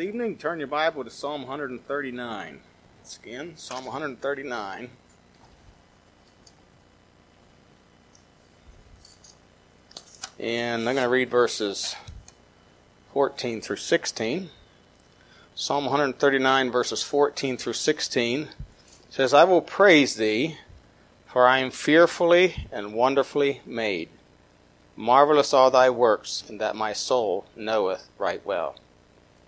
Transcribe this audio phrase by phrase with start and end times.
[0.00, 2.60] evening, turn your Bible to Psalm 139.
[3.00, 4.90] Once again, Psalm 139.
[10.38, 11.96] And I'm going to read verses
[13.12, 14.50] 14 through 16.
[15.54, 18.48] Psalm 139, verses 14 through 16
[19.10, 20.58] says, I will praise thee,
[21.26, 24.10] for I am fearfully and wonderfully made.
[24.94, 28.76] Marvelous are thy works, and that my soul knoweth right well.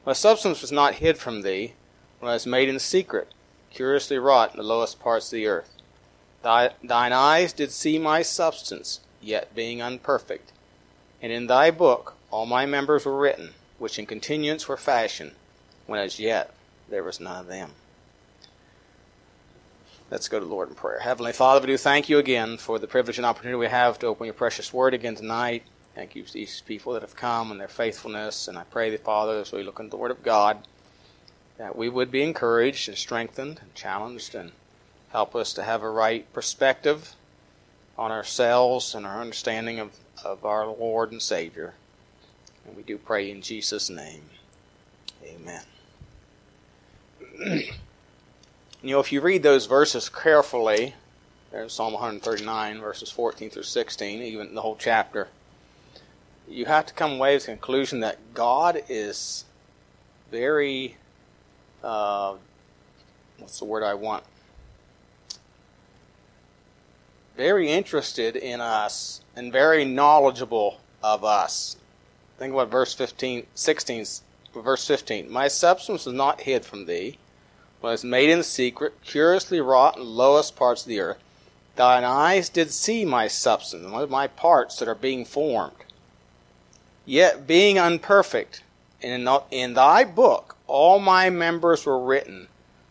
[0.07, 1.75] My substance was not hid from thee,
[2.19, 3.29] when I was made in secret,
[3.71, 5.71] curiously wrought in the lowest parts of the earth.
[6.43, 10.53] Thy, thine eyes did see my substance, yet being unperfect.
[11.21, 15.33] And in thy book all my members were written, which in continuance were fashioned,
[15.87, 16.55] when as yet
[16.89, 17.73] there was none of them.
[20.11, 21.01] Let's go to the Lord in prayer.
[21.01, 24.07] Heavenly Father, we do thank you again for the privilege and opportunity we have to
[24.07, 25.63] open your precious word again tonight.
[26.01, 28.49] Thank you to these people that have come and their faithfulness.
[28.49, 30.67] And I pray, the Father, as we look into the Word of God,
[31.59, 34.53] that we would be encouraged and strengthened and challenged and
[35.11, 37.17] help us to have a right perspective
[37.99, 39.91] on ourselves and our understanding of,
[40.25, 41.75] of our Lord and Savior.
[42.67, 44.23] And we do pray in Jesus' name.
[45.23, 45.63] Amen.
[48.83, 50.95] You know, if you read those verses carefully,
[51.53, 55.29] there's Psalm 139, verses 14 through 16, even the whole chapter,
[56.51, 59.45] you have to come away with the conclusion that God is
[60.31, 60.97] very,
[61.83, 62.35] uh,
[63.39, 64.25] what's the word I want?
[67.37, 71.77] Very interested in us and very knowledgeable of us.
[72.39, 74.05] Think about verse 15, 16,
[74.55, 75.31] verse 15.
[75.31, 77.19] My substance is not hid from thee
[77.83, 81.19] was made in secret, curiously wrought in the lowest parts of the earth.
[81.77, 85.77] Thine eyes did see my substance, and my parts that are being formed.
[87.05, 88.63] Yet being unperfect,
[89.01, 92.47] in, in thy book all my members were written,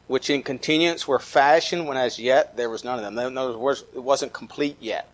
[0.07, 3.17] which in continuance were fashioned when as yet there was none of them.
[3.17, 5.07] In other words, it wasn't complete yet.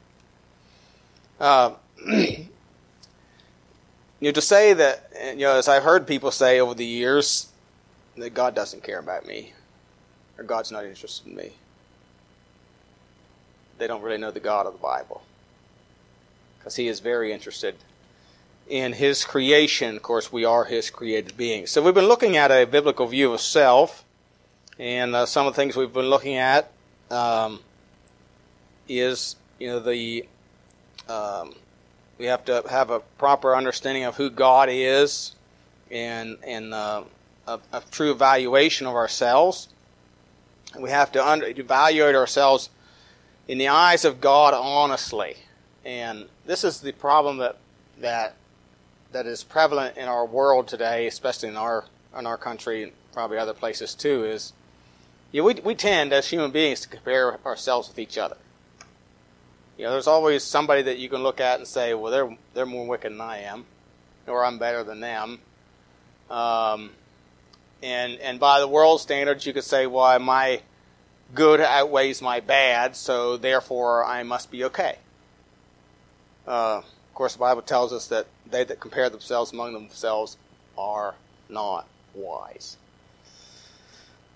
[1.40, 1.74] Uh,
[2.08, 2.48] you
[4.20, 7.50] know, to say that, you know, as I've heard people say over the years,
[8.18, 9.54] that God doesn't care about me
[10.38, 11.52] or God's not interested in me.
[13.78, 15.22] They don't really know the God of the Bible.
[16.58, 17.76] Because He is very interested
[18.68, 19.96] in His creation.
[19.96, 21.72] Of course, we are His created beings.
[21.72, 24.04] So we've been looking at a biblical view of self.
[24.78, 26.72] And uh, some of the things we've been looking at
[27.10, 27.60] um,
[28.88, 30.28] is, you know, the.
[31.08, 31.54] Um,
[32.18, 35.36] we have to have a proper understanding of who God is
[35.92, 37.04] and, and uh,
[37.48, 39.68] a, a true evaluation of ourselves.
[40.80, 42.70] We have to under, evaluate ourselves
[43.48, 45.38] in the eyes of God honestly.
[45.84, 47.58] And this is the problem that
[48.00, 48.36] that
[49.16, 51.86] that is prevalent in our world today, especially in our
[52.18, 54.52] in our country and probably other places too, is
[55.32, 58.36] you know, we we tend as human beings to compare ourselves with each other.
[59.78, 62.66] You know, there's always somebody that you can look at and say, well, they're they're
[62.66, 63.66] more wicked than I am,
[64.28, 65.40] or I'm better than them.
[66.30, 66.92] Um,
[67.82, 70.62] and and by the world standards, you could say, well, my
[71.34, 74.98] good outweighs my bad, so therefore I must be okay.
[76.46, 80.38] Uh, of course, the Bible tells us that they that compare themselves among themselves
[80.78, 81.16] are
[81.50, 82.78] not wise.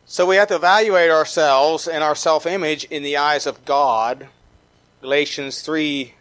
[0.05, 4.27] So we have to evaluate ourselves and our self image in the eyes of God.
[5.01, 6.13] Galatians 3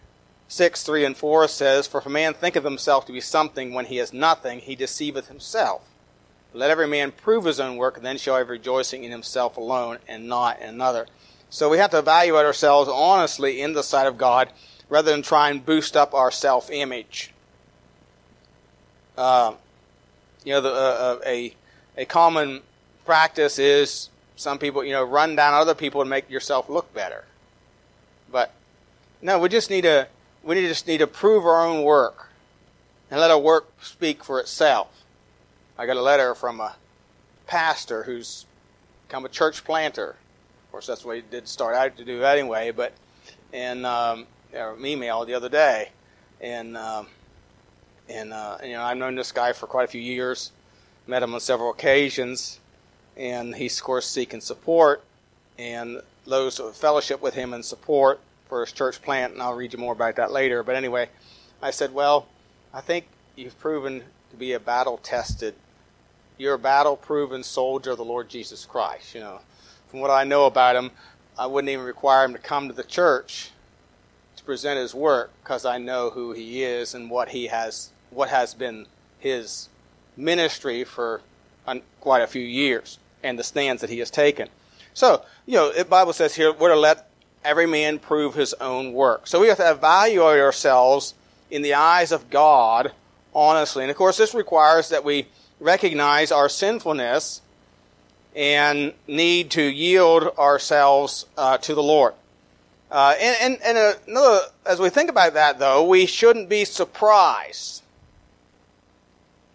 [0.50, 3.87] 6, 3, and 4 says, For if a man thinketh himself to be something when
[3.87, 5.88] he is nothing, he deceiveth himself.
[6.54, 9.98] Let every man prove his own work, and then shall have rejoicing in himself alone
[10.09, 11.06] and not in another.
[11.50, 14.50] So we have to evaluate ourselves honestly in the sight of God
[14.88, 17.32] rather than try and boost up our self image.
[19.19, 19.55] Uh,
[20.45, 21.53] you know, the, uh, uh, a,
[21.97, 22.62] a common
[23.05, 27.25] practice is some people, you know, run down other people and make yourself look better.
[28.31, 28.53] But
[29.21, 30.07] no, we just need to,
[30.45, 32.28] we just need to prove our own work
[33.11, 35.03] and let our work speak for itself.
[35.77, 36.77] I got a letter from a
[37.49, 38.47] pastor who's
[39.09, 40.10] become a church planter.
[40.10, 42.71] Of course, that's what he did start out to do anyway.
[42.71, 42.92] But
[43.53, 45.91] and um, an email the other day,
[46.41, 47.09] and um,
[48.09, 50.53] and uh, you know I've known this guy for quite a few years,
[51.07, 52.60] met him on several occasions,
[53.16, 55.03] and he's of course seeking support
[55.59, 59.33] and those of fellowship with him and support for his church plant.
[59.33, 60.63] And I'll read you more about that later.
[60.63, 61.09] But anyway,
[61.60, 62.28] I said, well,
[62.72, 65.54] I think you've proven to be a battle tested
[66.39, 69.15] you're a battle proven soldier of the Lord Jesus Christ.
[69.15, 69.41] You know,
[69.89, 70.93] from what I know about him,
[71.37, 73.51] I wouldn't even require him to come to the church
[74.37, 78.28] to present his work because I know who he is and what he has, what
[78.28, 78.87] has been
[79.19, 79.69] his
[80.16, 81.21] ministry for
[82.01, 84.49] quite a few years and the stands that he has taken.
[84.95, 87.09] So, you know, the Bible says here, we're to let
[87.45, 89.27] every man prove his own work.
[89.27, 91.15] So we have to evaluate ourselves
[91.51, 92.93] in the eyes of God
[93.34, 93.84] honestly.
[93.84, 95.27] And of course, this requires that we
[95.61, 97.41] recognize our sinfulness
[98.34, 102.15] and need to yield ourselves uh, to the Lord.
[102.91, 107.83] Uh, and and, and another, as we think about that, though, we shouldn't be surprised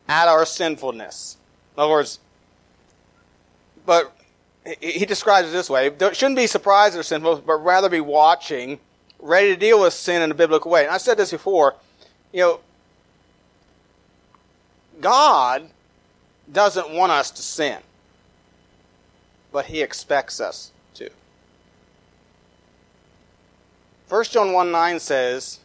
[0.08, 1.38] at our sinfulness.
[1.76, 2.20] In other words,
[3.86, 4.16] but
[4.80, 8.80] he describes it this way: shouldn't be surprised at our sinfulness, but rather be watching,
[9.20, 10.86] ready to deal with sin in a biblical way.
[10.86, 11.76] And I said this before.
[12.32, 12.60] You know,
[15.02, 15.70] God
[16.52, 17.80] doesn't want us to sin,
[19.52, 21.10] but He expects us to.
[24.10, 25.60] 1 John 1 9 says,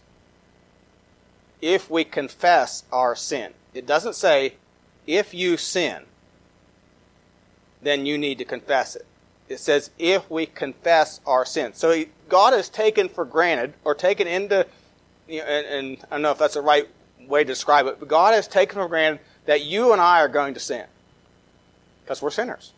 [1.60, 3.52] if we confess our sin.
[3.78, 4.54] It doesn't say,
[5.06, 6.02] if you sin,
[7.80, 9.06] then you need to confess it.
[9.48, 11.74] It says, if we confess our sin.
[11.74, 14.66] So God has taken for granted, or taken into,
[15.28, 16.88] you know, and, and I don't know if that's the right
[17.28, 20.28] way to describe it, but God has taken for granted that you and I are
[20.28, 20.86] going to sin.
[22.02, 22.72] Because we're sinners.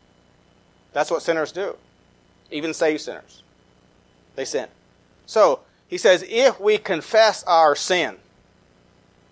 [0.92, 1.76] That's what sinners do.
[2.50, 3.42] Even saved sinners.
[4.36, 4.68] They sin.
[5.24, 8.16] So, he says, if we confess our sin,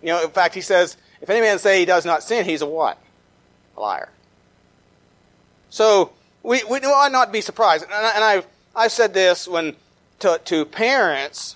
[0.01, 2.61] you know, in fact, he says, if any man say he does not sin, he's
[2.61, 2.97] a what?
[3.77, 4.09] A liar.
[5.69, 6.13] So,
[6.43, 7.83] we, we ought not be surprised.
[7.83, 8.45] And, I, and
[8.75, 9.75] I've, said this when,
[10.19, 11.55] to, to parents,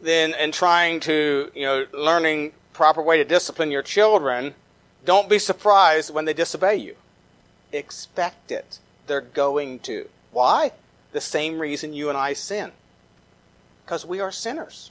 [0.00, 4.54] then, and trying to, you know, learning proper way to discipline your children,
[5.04, 6.96] don't be surprised when they disobey you.
[7.72, 8.78] Expect it.
[9.06, 10.08] They're going to.
[10.32, 10.72] Why?
[11.12, 12.72] The same reason you and I sin.
[13.84, 14.90] Because we are sinners.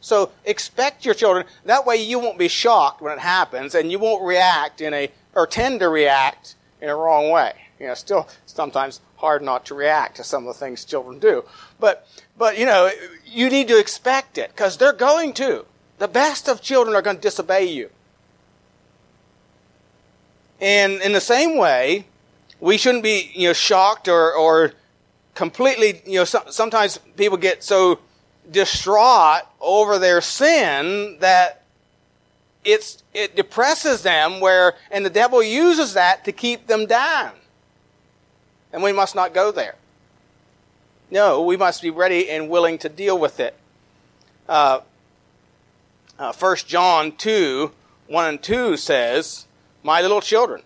[0.00, 1.46] So expect your children.
[1.64, 5.10] That way you won't be shocked when it happens and you won't react in a,
[5.34, 7.52] or tend to react in a wrong way.
[7.80, 11.44] You know, still sometimes hard not to react to some of the things children do.
[11.80, 12.06] But,
[12.36, 12.90] but you know,
[13.24, 15.64] you need to expect it because they're going to.
[15.98, 17.90] The best of children are going to disobey you.
[20.60, 22.06] And in the same way,
[22.60, 24.72] we shouldn't be, you know, shocked or, or
[25.34, 28.00] completely, you know, so, sometimes people get so
[28.50, 31.62] distraught over their sin that
[32.64, 37.32] it's, it depresses them where, and the devil uses that to keep them down.
[38.72, 39.76] And we must not go there.
[41.10, 43.56] No, we must be ready and willing to deal with it.
[44.48, 44.80] Uh,
[46.18, 47.70] uh, 1 John 2,
[48.08, 49.46] 1 and 2 says,
[49.82, 50.62] My little children,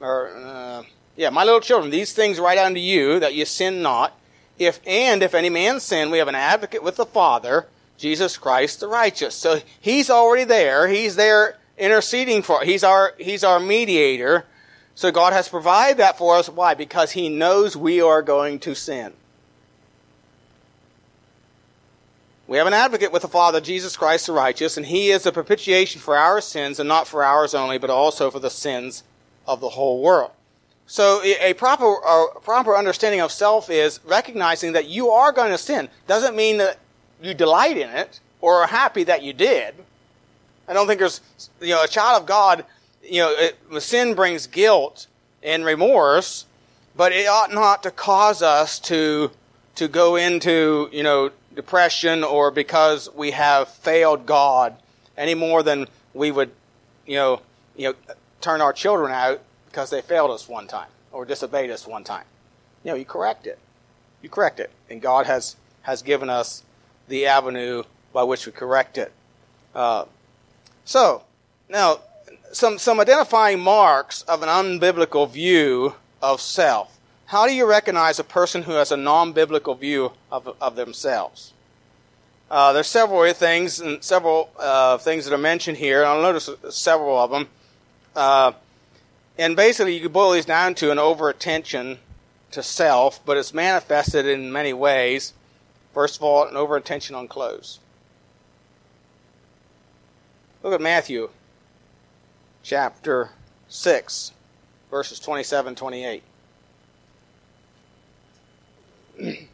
[0.00, 0.82] or, uh,
[1.16, 4.18] yeah, my little children, these things write unto you that you sin not.
[4.58, 7.66] If, and if any man sin, we have an advocate with the Father,
[7.98, 9.34] Jesus Christ the righteous.
[9.34, 10.88] So he's already there.
[10.88, 14.46] He's there interceding for, he's our, he's our mediator.
[14.94, 16.48] So God has provided that for us.
[16.48, 16.74] Why?
[16.74, 19.12] Because he knows we are going to sin.
[22.46, 25.32] We have an advocate with the Father, Jesus Christ the righteous, and he is a
[25.32, 29.02] propitiation for our sins, and not for ours only, but also for the sins
[29.46, 30.30] of the whole world.
[30.86, 35.58] So a proper, a proper understanding of self is recognizing that you are going to
[35.58, 35.88] sin.
[36.06, 36.78] Doesn't mean that
[37.20, 39.74] you delight in it or are happy that you did.
[40.68, 41.20] I don't think there's,
[41.60, 42.64] you know, a child of God,
[43.02, 45.08] you know, it, sin brings guilt
[45.42, 46.46] and remorse,
[46.96, 49.32] but it ought not to cause us to,
[49.74, 54.76] to go into, you know, depression or because we have failed God
[55.16, 56.50] any more than we would,
[57.06, 57.40] you know,
[57.76, 59.40] you know, turn our children out
[59.76, 62.24] because they failed us one time or disobeyed us one time.
[62.82, 63.58] You know, you correct it.
[64.22, 64.70] You correct it.
[64.88, 66.62] And God has, has given us
[67.08, 69.12] the avenue by which we correct it.
[69.74, 70.06] Uh,
[70.86, 71.24] so,
[71.68, 72.00] now,
[72.52, 76.98] some, some identifying marks of an unbiblical view of self.
[77.26, 81.52] How do you recognize a person who has a non-biblical view of, of themselves?
[82.50, 86.02] Uh, there's several things and several uh, things that are mentioned here.
[86.02, 87.48] I'll notice several of them.
[89.38, 91.98] And basically, you can boil these down to an over attention
[92.52, 95.34] to self, but it's manifested in many ways.
[95.92, 97.80] First of all, an over attention on clothes.
[100.62, 101.28] Look at Matthew
[102.62, 103.30] chapter
[103.68, 104.32] 6,
[104.90, 106.22] verses 27 28.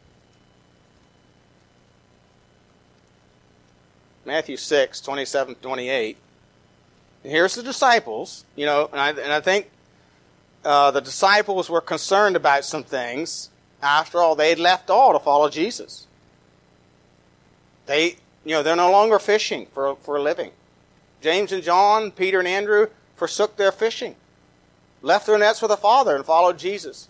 [4.25, 6.17] Matthew 6, 27, 28.
[7.23, 9.69] And here's the disciples, you know, and I, and I think
[10.63, 13.49] uh, the disciples were concerned about some things.
[13.81, 16.07] After all, they'd left all to follow Jesus.
[17.85, 18.15] They,
[18.45, 20.51] you know, they're no longer fishing for, for a living.
[21.21, 24.15] James and John, Peter and Andrew forsook their fishing.
[25.01, 27.09] left their nets with a father and followed Jesus.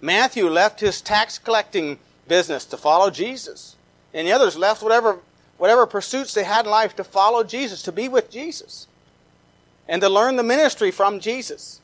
[0.00, 3.76] Matthew left his tax collecting business to follow Jesus.
[4.12, 5.18] And the others left whatever,
[5.56, 8.86] whatever pursuits they had in life to follow Jesus, to be with Jesus,
[9.88, 11.80] and to learn the ministry from Jesus.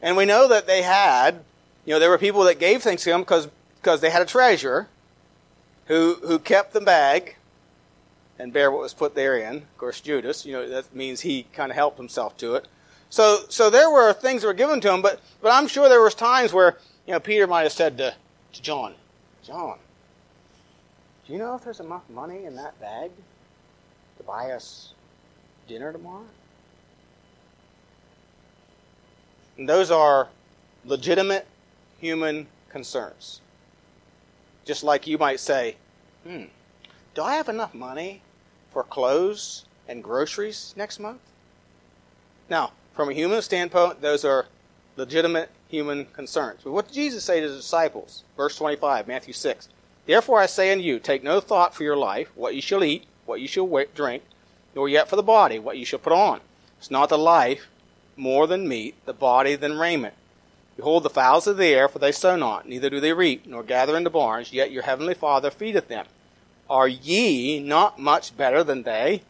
[0.00, 1.44] And we know that they had,
[1.84, 3.48] you know, there were people that gave things to him because,
[3.80, 4.88] because they had a treasurer
[5.86, 7.36] who, who kept the bag
[8.38, 9.56] and bear what was put therein.
[9.56, 12.68] Of course, Judas, you know, that means he kind of helped himself to it.
[13.10, 16.02] So, so there were things that were given to him, but, but I'm sure there
[16.02, 16.76] was times where,
[17.06, 18.14] you know, Peter might have said to,
[18.52, 18.94] to John,
[19.42, 19.78] John,
[21.26, 23.10] do you know if there's enough money in that bag
[24.18, 24.92] to buy us
[25.66, 26.26] dinner tomorrow?
[29.58, 30.28] And those are
[30.84, 31.46] legitimate
[32.00, 33.40] human concerns.
[34.64, 35.76] Just like you might say,
[36.24, 36.44] hmm,
[37.14, 38.22] do I have enough money
[38.70, 41.20] for clothes and groceries next month?
[42.48, 44.46] Now, from a human standpoint, those are
[44.96, 46.60] legitimate human concerns.
[46.62, 48.24] But what did Jesus say to his disciples?
[48.36, 49.68] Verse 25, Matthew 6.
[50.06, 53.04] Therefore I say unto you, take no thought for your life, what you shall eat,
[53.26, 54.22] what you shall drink,
[54.74, 56.40] nor yet for the body, what you shall put on.
[56.78, 57.68] It's not the life
[58.18, 60.14] more than meat, the body than raiment.
[60.76, 63.62] Behold the fowls of the air, for they sow not, neither do they reap, nor
[63.62, 66.06] gather into barns, yet your heavenly Father feedeth them.
[66.70, 69.22] Are ye not much better than they?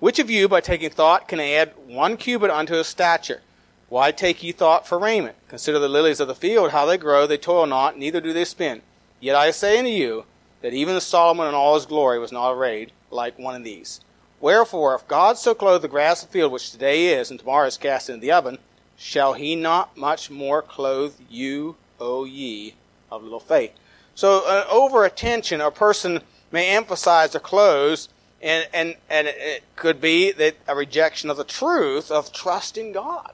[0.00, 3.42] Which of you, by taking thought, can add one cubit unto his stature?
[3.88, 5.36] Why take ye thought for raiment?
[5.48, 8.44] Consider the lilies of the field, how they grow, they toil not, neither do they
[8.44, 8.82] spin.
[9.20, 10.24] Yet I say unto you,
[10.62, 14.00] that even Solomon in all his glory was not arrayed like one of these.
[14.40, 17.66] Wherefore, if God so clothe the grass of the field, which today is, and tomorrow
[17.66, 18.58] is cast into the oven,
[18.96, 22.74] shall he not much more clothe you, O ye
[23.10, 23.72] of little faith?
[24.14, 28.08] So, an over attention, a person may emphasize their clothes,
[28.40, 33.32] and, and, and it could be that a rejection of the truth of trusting God.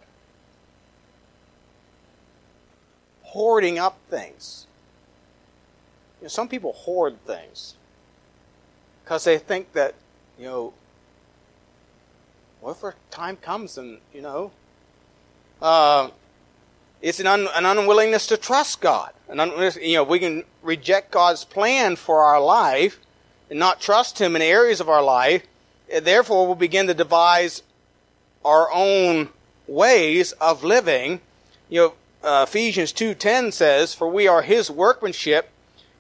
[3.23, 4.67] Hoarding up things.
[6.21, 7.75] You know, some people hoard things
[9.05, 9.95] because they think that,
[10.39, 10.73] you know,
[12.61, 14.51] what if a time comes and, you know,
[15.61, 16.11] uh,
[17.03, 19.13] it's an, un, an unwillingness to trust God.
[19.29, 22.99] An un, you know, we can reject God's plan for our life
[23.51, 25.47] and not trust Him in areas of our life.
[26.03, 27.63] Therefore, we'll begin to devise
[28.45, 29.29] our own
[29.67, 31.21] ways of living.
[31.69, 35.51] You know, uh, Ephesians 2.10 says, For we are His workmanship,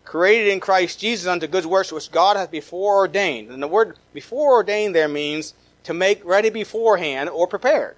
[0.04, 3.50] created in Christ Jesus unto good works which God hath before ordained.
[3.50, 5.54] And the word before ordained there means
[5.86, 7.96] to make ready beforehand or prepared.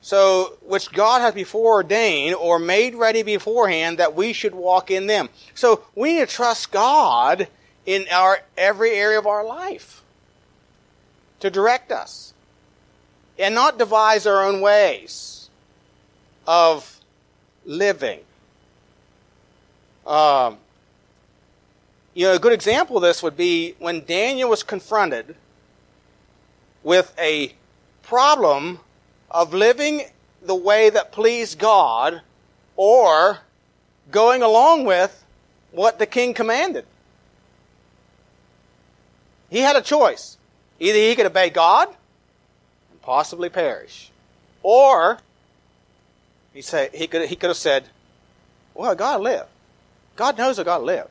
[0.00, 5.06] So, which God has before ordained or made ready beforehand that we should walk in
[5.06, 5.28] them.
[5.54, 7.46] So, we need to trust God
[7.86, 10.02] in our every area of our life
[11.38, 12.34] to direct us
[13.38, 15.48] and not devise our own ways
[16.44, 17.00] of
[17.64, 18.20] living.
[20.04, 20.58] Um,
[22.14, 25.36] you know, a good example of this would be when Daniel was confronted
[26.82, 27.54] with a
[28.02, 28.80] problem
[29.30, 30.02] of living
[30.42, 32.22] the way that pleased God
[32.76, 33.38] or
[34.10, 35.24] going along with
[35.70, 36.84] what the king commanded.
[39.48, 40.36] He had a choice.
[40.78, 41.88] Either he could obey God
[42.90, 44.10] and possibly perish,
[44.62, 45.18] or
[46.54, 47.84] he, say, he, could, he could have said,
[48.74, 49.46] Well, to live.
[50.16, 51.08] God knows got to live.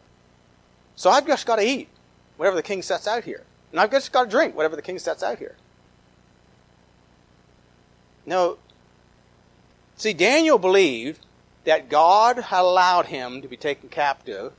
[0.99, 1.87] So I've just got to eat
[2.35, 3.45] whatever the king sets out here.
[3.71, 5.55] And I've just got to drink whatever the king sets out here.
[8.25, 8.57] No.
[9.95, 11.25] See, Daniel believed
[11.63, 14.51] that God had allowed him to be taken captive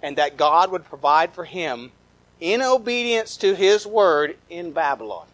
[0.00, 1.90] and that God would provide for him
[2.38, 5.26] in obedience to his word in Babylon.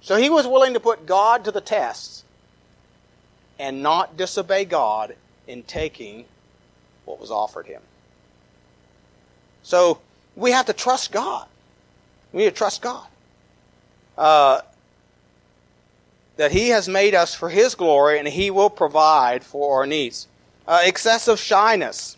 [0.00, 2.24] So he was willing to put God to the test
[3.56, 5.14] and not disobey God
[5.46, 6.24] in taking
[7.04, 7.82] what was offered him.
[9.68, 9.98] So
[10.34, 11.46] we have to trust God.
[12.32, 13.06] We need to trust God.
[14.16, 14.62] Uh,
[16.36, 20.26] that He has made us for His glory and He will provide for our needs.
[20.66, 22.16] Uh, excessive shyness.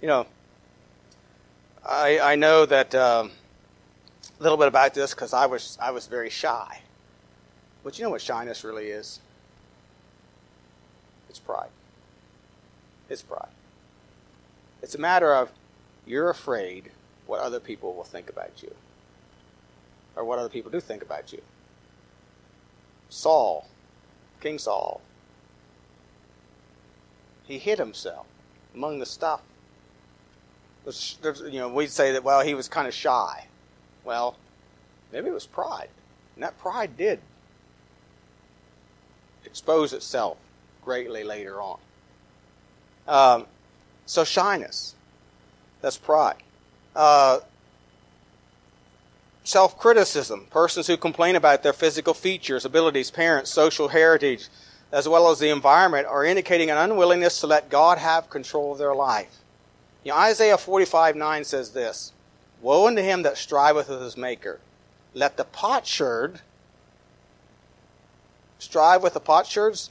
[0.00, 0.26] You know,
[1.84, 3.32] I, I know that um,
[4.38, 6.82] a little bit about this because I was, I was very shy.
[7.82, 9.18] But you know what shyness really is?
[11.28, 11.70] It's pride.
[13.08, 13.50] It's pride.
[14.80, 15.50] It's a matter of
[16.08, 16.90] you're afraid
[17.26, 18.74] what other people will think about you,
[20.16, 21.42] or what other people do think about you.
[23.10, 23.68] Saul,
[24.40, 25.00] King Saul,
[27.44, 28.26] he hid himself
[28.74, 29.40] among the stuff.
[30.86, 33.46] you know, we'd say that, well, he was kind of shy.
[34.04, 34.36] Well,
[35.12, 35.88] maybe it was pride.
[36.34, 37.20] And that pride did
[39.44, 40.38] expose itself
[40.84, 41.78] greatly later on.
[43.06, 43.46] Um,
[44.06, 44.94] so shyness,
[45.80, 46.42] that's pride.
[46.94, 47.40] Uh,
[49.48, 54.48] Self criticism, persons who complain about their physical features, abilities, parents, social heritage,
[54.92, 58.78] as well as the environment, are indicating an unwillingness to let God have control of
[58.78, 59.38] their life.
[60.04, 62.12] You know, Isaiah 45 9 says this
[62.60, 64.60] Woe unto him that striveth with his Maker.
[65.14, 66.40] Let the potsherd
[68.58, 69.88] strive with the potsherds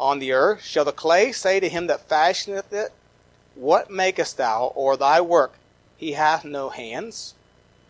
[0.00, 0.64] on the earth.
[0.64, 2.90] Shall the clay say to him that fashioneth it,
[3.60, 5.52] What makest thou, or thy work?
[5.98, 7.34] He hath no hands.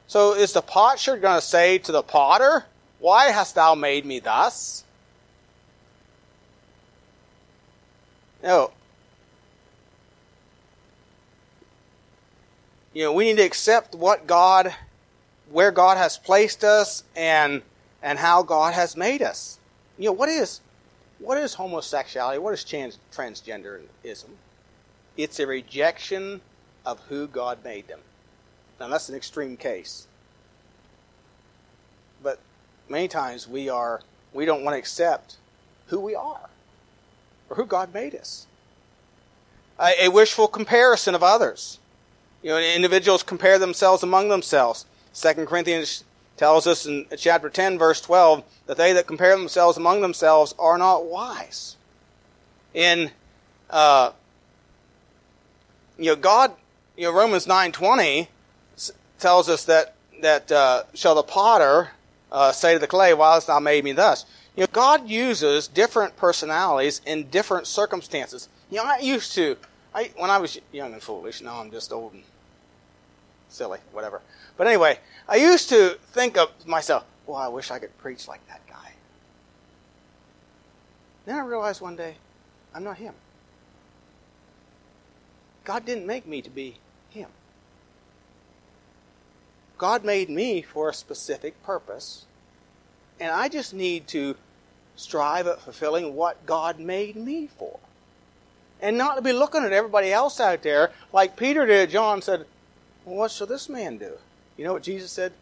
[0.08, 2.64] So is the potsherd going to say to the potter,
[2.98, 4.82] Why hast thou made me thus?
[8.42, 8.72] No.
[12.92, 14.74] You know, we need to accept what God,
[15.52, 17.62] where God has placed us and,
[18.02, 19.60] and how God has made us.
[19.96, 20.62] You know, what is,
[21.20, 22.40] what is homosexuality?
[22.40, 24.30] What is trans, transgenderism?
[25.22, 26.40] It's a rejection
[26.86, 28.00] of who God made them.
[28.78, 30.06] Now, that's an extreme case.
[32.22, 32.38] But
[32.88, 34.00] many times we are
[34.32, 35.36] we don't want to accept
[35.88, 36.48] who we are
[37.48, 38.46] or who God made us.
[39.78, 41.78] A, a wishful comparison of others.
[42.42, 44.86] You know, individuals compare themselves among themselves.
[45.12, 46.04] Second Corinthians
[46.36, 50.78] tells us in chapter 10, verse 12, that they that compare themselves among themselves are
[50.78, 51.76] not wise.
[52.72, 53.10] In
[53.68, 54.12] uh,
[56.00, 56.52] you know, God,
[56.96, 58.28] you know, Romans 9:20
[59.18, 61.90] tells us that that uh, shall the potter
[62.32, 64.24] uh, say to the clay, "Why hast thou made me thus?"
[64.56, 68.48] You know, God uses different personalities in different circumstances.
[68.70, 69.56] You know, I used to,
[69.94, 71.42] I when I was young and foolish.
[71.42, 72.24] Now I'm just old and
[73.48, 74.22] silly, whatever.
[74.56, 78.46] But anyway, I used to think of myself, "Well, I wish I could preach like
[78.48, 78.94] that guy."
[81.26, 82.16] Then I realized one day,
[82.74, 83.14] I'm not him.
[85.64, 86.78] God didn't make me to be
[87.10, 87.28] him.
[89.78, 92.26] God made me for a specific purpose,
[93.18, 94.36] and I just need to
[94.96, 97.78] strive at fulfilling what God made me for.
[98.82, 101.90] And not to be looking at everybody else out there like Peter did.
[101.90, 102.46] John said,
[103.04, 104.12] Well, what shall this man do?
[104.56, 105.32] You know what Jesus said?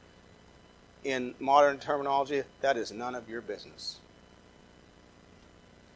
[1.05, 3.99] In modern terminology, that is none of your business.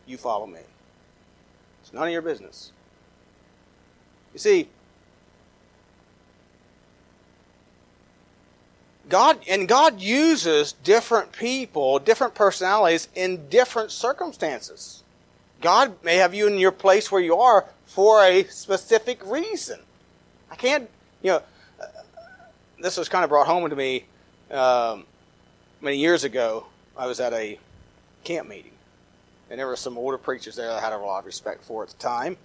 [0.07, 0.61] You follow me.
[1.83, 2.73] It's none of your business.
[4.33, 4.69] You see,
[9.09, 15.03] God and God uses different people, different personalities in different circumstances.
[15.61, 19.81] God may have you in your place where you are for a specific reason.
[20.51, 20.89] I can't,
[21.23, 21.43] you know,
[22.81, 24.05] this was kind of brought home to me
[24.51, 25.05] um,
[25.81, 26.67] many years ago.
[26.97, 27.59] I was at a
[28.25, 28.73] camp meeting,
[29.51, 31.83] and there were some older preachers there that I had a lot of respect for
[31.83, 32.37] at the time.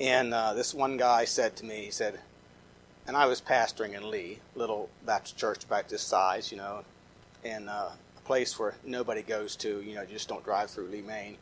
[0.00, 2.20] And uh, this one guy said to me, he said,
[3.06, 6.84] and I was pastoring in Lee, little Baptist church about this size, you know,
[7.42, 10.88] and uh, a place where nobody goes to, you know, you just don't drive through
[10.88, 11.36] Lee, Maine.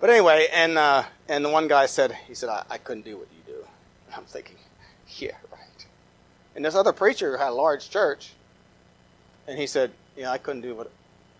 [0.00, 3.16] But anyway, and uh, and the one guy said, he said, I, I couldn't do
[3.16, 3.60] what you do.
[4.06, 4.56] And I'm thinking,
[5.16, 5.86] yeah, right.
[6.56, 8.32] And this other preacher had a large church,
[9.46, 10.90] and he said, yeah, I couldn't do what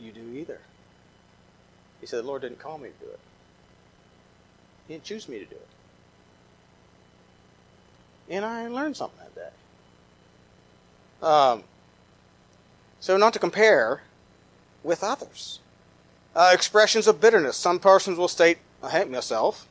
[0.00, 0.60] you do either.
[2.00, 3.20] He said, the Lord didn't call me to do it.
[4.86, 5.68] He didn't choose me to do it.
[8.28, 11.26] And I learned something that day.
[11.26, 11.64] Um,
[13.00, 14.02] so, not to compare
[14.82, 15.60] with others.
[16.34, 17.56] Uh, expressions of bitterness.
[17.56, 19.66] Some persons will state, I hate myself.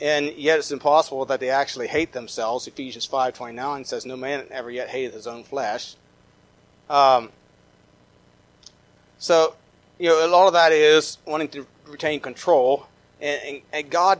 [0.00, 2.66] And yet it's impossible that they actually hate themselves.
[2.66, 5.94] Ephesians 5.29 says, No man ever yet hated his own flesh.
[6.90, 7.30] Um,
[9.18, 9.54] so,
[9.98, 12.86] you know, a lot of that is wanting to retain control.
[13.20, 14.18] And, and, and God,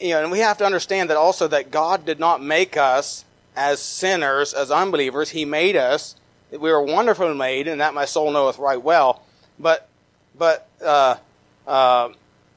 [0.00, 3.24] you know, and we have to understand that also that God did not make us
[3.56, 5.30] as sinners, as unbelievers.
[5.30, 6.16] He made us.
[6.50, 9.22] We were wonderfully made, and that my soul knoweth right well.
[9.58, 9.88] But,
[10.36, 11.16] but, uh,
[11.66, 12.10] uh,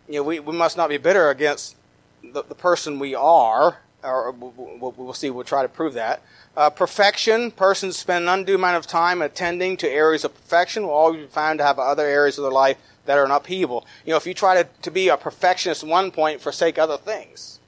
[0.08, 1.76] you know, we, we must not be bitter against
[2.24, 6.22] the, the person we are, or we'll, we'll see, we'll try to prove that.
[6.56, 10.92] Uh, perfection, persons spend an undue amount of time attending to areas of perfection will
[10.92, 13.86] always be found to have other areas of their life that are an upheaval.
[14.06, 16.98] You know, if you try to, to be a perfectionist at one point, forsake other
[16.98, 17.60] things.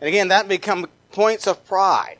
[0.00, 2.18] And again, that become points of pride.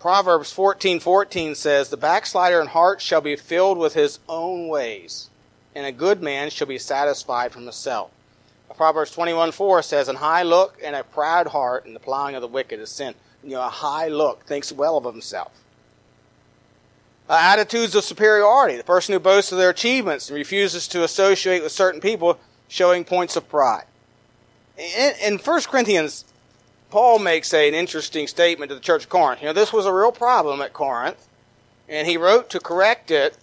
[0.00, 5.28] Proverbs 14:14 says, "The backslider in heart shall be filled with his own ways,
[5.74, 8.10] and a good man shall be satisfied from himself."
[8.74, 12.48] Proverbs 21:4 says, "An high look and a proud heart, and the plowing of the
[12.48, 15.52] wicked is sin." You know, a high look thinks well of himself.
[17.30, 18.76] Uh, attitudes of superiority.
[18.76, 23.04] The person who boasts of their achievements and refuses to associate with certain people, showing
[23.04, 23.84] points of pride.
[24.76, 26.24] In, in 1 Corinthians,
[26.90, 29.42] Paul makes a, an interesting statement to the church of Corinth.
[29.42, 31.28] You know, this was a real problem at Corinth,
[31.88, 33.38] and he wrote to correct it.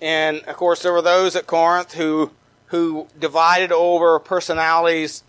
[0.00, 2.30] And of course, there were those at Corinth who
[2.68, 5.24] who divided over personalities,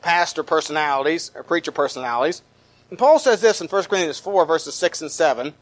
[0.00, 2.40] pastor personalities, or preacher personalities.
[2.88, 5.52] And Paul says this in 1 Corinthians 4, verses 6 and 7.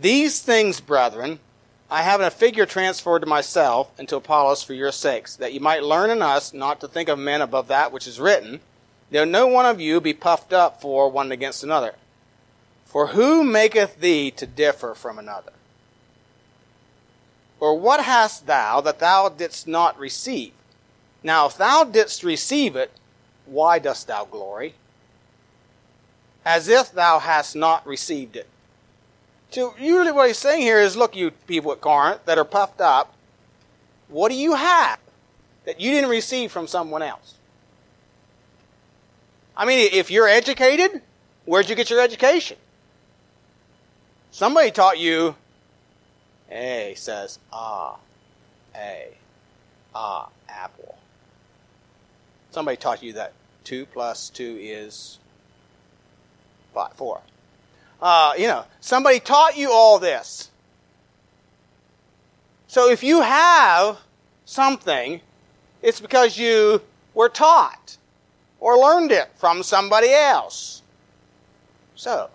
[0.00, 1.38] These things, brethren,
[1.90, 5.52] I have in a figure transferred to myself and to Apollos for your sakes, that
[5.52, 8.60] you might learn in us not to think of men above that which is written,
[9.10, 11.94] that no one of you be puffed up for one against another.
[12.84, 15.52] For who maketh thee to differ from another?
[17.60, 20.52] Or what hast thou that thou didst not receive?
[21.22, 22.90] Now, if thou didst receive it,
[23.46, 24.74] why dost thou glory?
[26.44, 28.48] As if thou hast not received it.
[29.54, 32.80] So usually what he's saying here is, look, you people at Corinth that are puffed
[32.80, 33.14] up,
[34.08, 34.98] what do you have
[35.64, 37.34] that you didn't receive from someone else?
[39.56, 41.02] I mean, if you're educated,
[41.44, 42.56] where'd you get your education?
[44.32, 45.36] Somebody taught you,
[46.50, 47.98] A says, ah,
[48.74, 49.16] A,
[49.94, 50.98] ah, apple.
[52.50, 55.20] Somebody taught you that 2 plus 2 is
[56.74, 57.20] five, 4.
[58.04, 60.50] Uh, you know, somebody taught you all this.
[62.66, 63.98] So if you have
[64.44, 65.22] something,
[65.80, 66.82] it's because you
[67.14, 67.96] were taught
[68.60, 70.82] or learned it from somebody else.
[71.94, 72.28] So,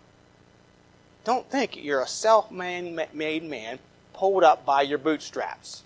[1.24, 3.78] don't think you're a self made man
[4.14, 5.84] pulled up by your bootstraps.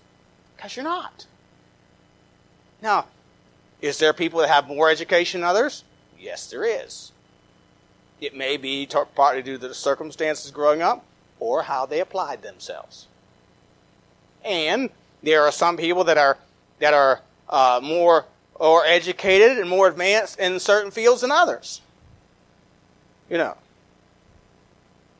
[0.56, 1.26] Because you're not.
[2.80, 3.04] Now,
[3.82, 5.84] is there people that have more education than others?
[6.18, 7.12] Yes, there is.
[8.20, 11.04] It may be partly due to the circumstances growing up
[11.40, 13.06] or how they applied themselves.
[14.44, 14.90] And
[15.22, 16.38] there are some people that are
[16.78, 21.80] that are uh, more or educated and more advanced in certain fields than others.
[23.28, 23.56] You know.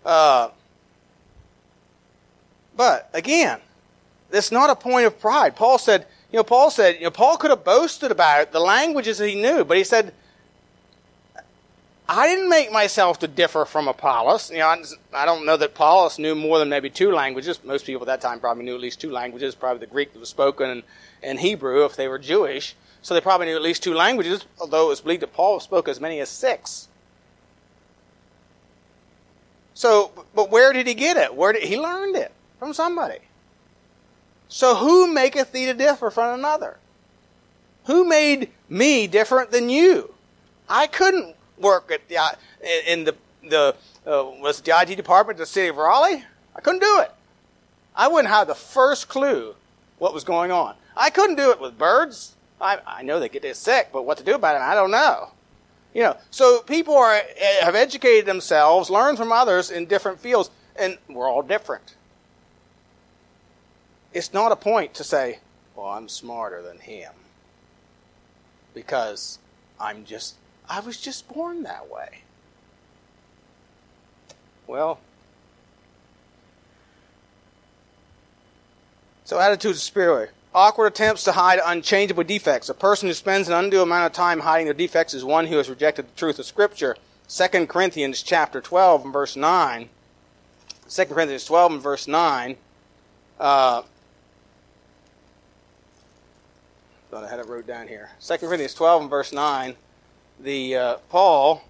[0.05, 0.51] Uh,
[2.77, 3.61] but again,
[4.31, 5.57] it's not a point of pride.
[5.57, 9.19] Paul said, you know, Paul said, you know, Paul could have boasted about the languages
[9.19, 10.13] he knew, but he said,
[12.07, 14.51] I didn't make myself to differ from Apollos.
[14.51, 14.77] You know,
[15.15, 17.65] I don't know that Apollos knew more than maybe two languages.
[17.65, 20.19] Most people at that time probably knew at least two languages, probably the Greek that
[20.19, 20.83] was spoken and,
[21.23, 22.77] and Hebrew if they were Jewish.
[23.01, 25.89] So they probably knew at least two languages, although it was believed that Paul spoke
[25.89, 26.89] as many as six.
[29.73, 31.35] So, but where did he get it?
[31.35, 33.19] Where did he learned it from somebody?
[34.49, 36.79] So who maketh thee to differ from another?
[37.87, 40.15] Who made me different than you?
[40.69, 42.19] I couldn't work at the
[42.87, 43.15] in the
[43.49, 43.75] the
[44.07, 46.25] uh, was the IT department of the city of Raleigh.
[46.55, 47.11] I couldn't do it.
[47.97, 49.55] I wouldn't have the first clue
[49.99, 50.75] what was going on.
[50.97, 52.35] I couldn't do it with birds.
[52.61, 55.31] I, I know they get sick, but what to do about it, I don't know.
[55.93, 57.21] You know, so people are
[57.61, 61.95] have educated themselves, learned from others in different fields, and we're all different.
[64.13, 65.39] It's not a point to say,
[65.77, 67.13] "Well, I'm smarter than him,"
[68.75, 69.39] because
[69.79, 70.35] I'm just
[70.69, 72.21] I was just born that way.
[74.67, 74.99] Well,
[79.25, 80.31] so attitudes of spirit.
[80.55, 82.69] Awkward attempts to hide unchangeable defects.
[82.69, 85.57] A person who spends an undue amount of time hiding their defects is one who
[85.57, 86.97] has rejected the truth of Scripture.
[87.29, 89.89] 2 Corinthians chapter 12 and verse 9.
[90.89, 92.57] 2 Corinthians 12 and verse 9.
[93.41, 93.83] Uh,
[97.11, 98.11] thought I had it wrote down here.
[98.25, 99.75] 2 Corinthians 12 and verse 9
[100.39, 101.63] the uh, Paul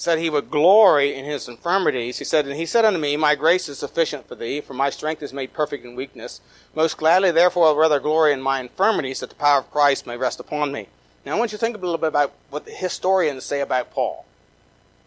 [0.00, 2.18] said he would glory in his infirmities.
[2.18, 4.88] He said, And he said unto me, My grace is sufficient for thee, for my
[4.88, 6.40] strength is made perfect in weakness.
[6.74, 10.16] Most gladly, therefore, I'll rather glory in my infirmities, that the power of Christ may
[10.16, 10.88] rest upon me.
[11.26, 13.90] Now, I want you to think a little bit about what the historians say about
[13.90, 14.24] Paul.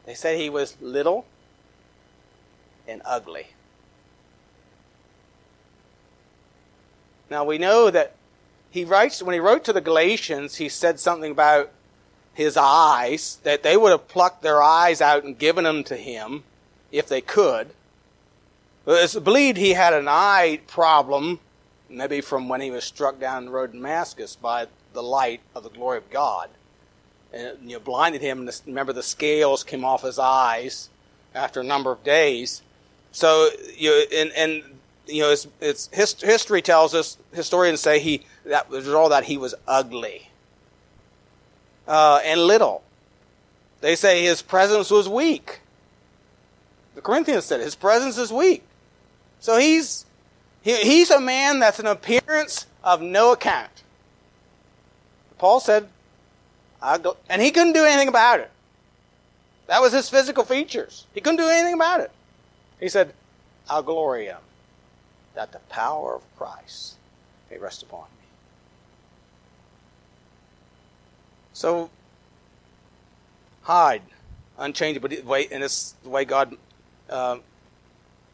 [0.05, 1.25] They say he was little
[2.87, 3.47] and ugly.
[7.31, 8.15] Now, we know that
[8.69, 11.71] he writes, when he wrote to the Galatians, he said something about
[12.33, 16.43] his eyes, that they would have plucked their eyes out and given them to him
[16.91, 17.69] if they could.
[18.85, 21.39] It's believed he had an eye problem,
[21.89, 25.63] maybe from when he was struck down the road in Damascus by the light of
[25.63, 26.49] the glory of God.
[27.31, 30.89] And you know, blinded him, and remember the scales came off his eyes
[31.33, 32.61] after a number of days.
[33.11, 34.63] So, you know, and, and
[35.07, 39.37] you know, it's, it's history tells us, historians say he, that was all that he
[39.37, 40.29] was ugly
[41.87, 42.83] uh, and little.
[43.81, 45.59] They say his presence was weak.
[46.95, 48.63] The Corinthians said his presence is weak.
[49.39, 50.05] So he's
[50.61, 53.83] he, he's a man that's an appearance of no account.
[55.37, 55.89] Paul said,
[56.81, 58.51] "I go, and he couldn't do anything about it.
[59.67, 61.07] That was his physical features.
[61.13, 62.11] He couldn't do anything about it.
[62.79, 63.13] He said,
[63.69, 64.41] I'll glory him
[65.35, 66.95] that the power of Christ
[67.49, 68.22] may rest upon me.
[71.53, 71.89] So,
[73.61, 74.01] hide,
[74.57, 76.57] unchangeable, way, and it's the way God
[77.09, 77.37] uh,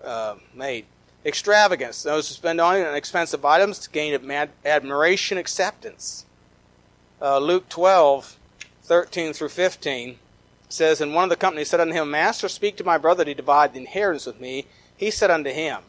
[0.04, 0.86] uh, made.
[1.26, 4.18] Extravagance, those who spend on expensive items to gain
[4.66, 6.26] admiration, acceptance.
[7.22, 8.38] Uh, Luke 12,
[8.84, 10.18] 13 through 15
[10.70, 13.34] says, And one of the company said unto him, Master, speak to my brother to
[13.34, 14.66] divide the inheritance with me.
[14.96, 15.82] He said unto him,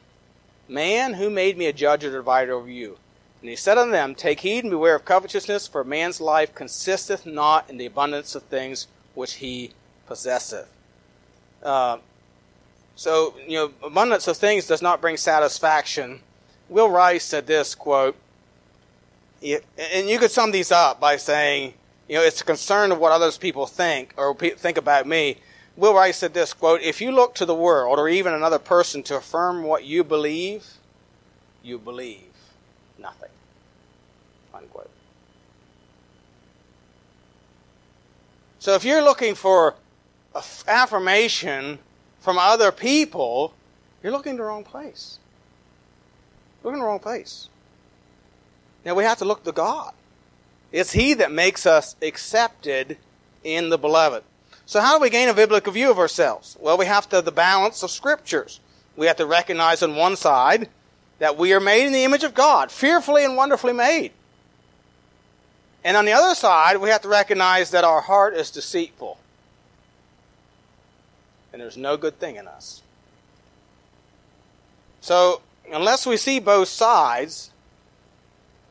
[0.68, 2.98] Man, who made me a judge or divider over you?
[3.40, 7.24] And he said unto them, Take heed and beware of covetousness, for man's life consisteth
[7.24, 9.70] not in the abundance of things which he
[10.06, 10.68] possesseth.
[11.62, 11.98] Uh,
[12.96, 16.20] so, you know, abundance of things does not bring satisfaction.
[16.68, 18.16] Will Rice said this, quote,
[19.42, 21.72] and you could sum these up by saying,
[22.08, 25.38] you know, it's a concern of what others people think or think about me.
[25.76, 29.02] Will Rice said this quote, If you look to the world or even another person
[29.04, 30.74] to affirm what you believe,
[31.62, 32.29] you believe
[33.00, 33.30] nothing.
[34.54, 34.90] Unquote.
[38.58, 39.74] So if you're looking for
[40.68, 41.78] affirmation
[42.20, 43.54] from other people,
[44.02, 45.18] you're looking in the wrong place.
[46.62, 47.48] Looking in the wrong place.
[48.84, 49.92] Now we have to look to God.
[50.72, 52.98] It's He that makes us accepted
[53.42, 54.22] in the beloved.
[54.66, 56.56] So how do we gain a biblical view of ourselves?
[56.60, 58.60] Well, we have to the balance of scriptures.
[58.96, 60.68] We have to recognize on one side
[61.20, 64.10] that we are made in the image of God, fearfully and wonderfully made.
[65.84, 69.18] And on the other side, we have to recognize that our heart is deceitful.
[71.52, 72.82] And there's no good thing in us.
[75.02, 77.50] So, unless we see both sides,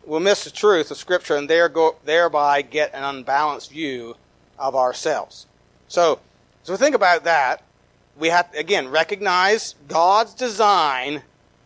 [0.05, 4.15] we'll miss the truth of Scripture and thereby get an unbalanced view
[4.57, 5.45] of ourselves.
[5.87, 6.19] So,
[6.63, 7.63] so think about that.
[8.17, 11.23] We have to, again, recognize God's design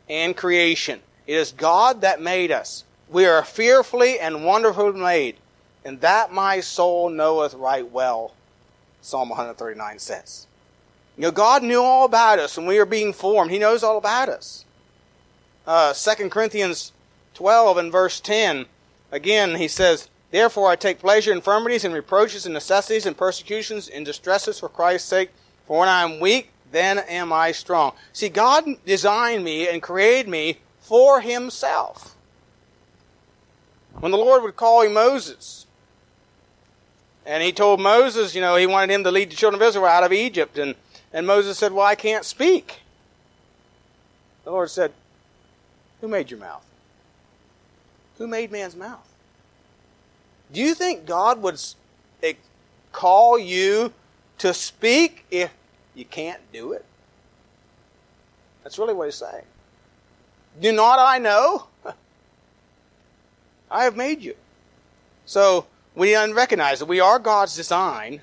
[0.10, 1.02] and creation.
[1.28, 2.84] It is God that made us.
[3.10, 5.38] We are fearfully and wonderfully made.
[5.86, 8.34] And that my soul knoweth right well,
[9.02, 10.48] Psalm 139 says.
[11.18, 13.52] You know, God knew all about us when we were being formed.
[13.52, 14.66] He knows all about us.
[15.68, 16.92] Uh, 2 Corinthians
[17.36, 18.66] 12 and verse 10,
[19.12, 23.88] again, he says, Therefore I take pleasure in infirmities and reproaches and necessities and persecutions
[23.88, 25.30] and distresses for Christ's sake.
[25.68, 27.94] For when I am weak, then am I strong.
[28.12, 32.16] See, God designed me and created me for himself.
[34.00, 35.68] When the Lord would call him Moses,
[37.26, 39.86] and he told Moses, you know, he wanted him to lead the children of Israel
[39.86, 40.76] out of Egypt, and,
[41.14, 42.82] and Moses said, Well, I can't speak.
[44.44, 44.92] The Lord said,
[46.02, 46.66] Who made your mouth?
[48.18, 49.08] Who made man's mouth?
[50.52, 51.62] Do you think God would
[52.24, 52.34] eh,
[52.92, 53.94] call you
[54.40, 55.52] to speak if
[55.96, 56.86] you can't do it?
[58.64, 59.46] That's really what he's saying.
[60.62, 61.68] Do not I know?
[63.72, 64.36] I have made you.
[65.26, 68.22] So we recognize that we are God's design.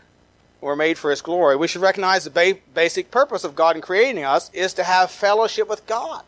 [0.61, 1.56] We're made for His glory.
[1.56, 5.11] We should recognize the ba- basic purpose of God in creating us is to have
[5.11, 6.22] fellowship with God.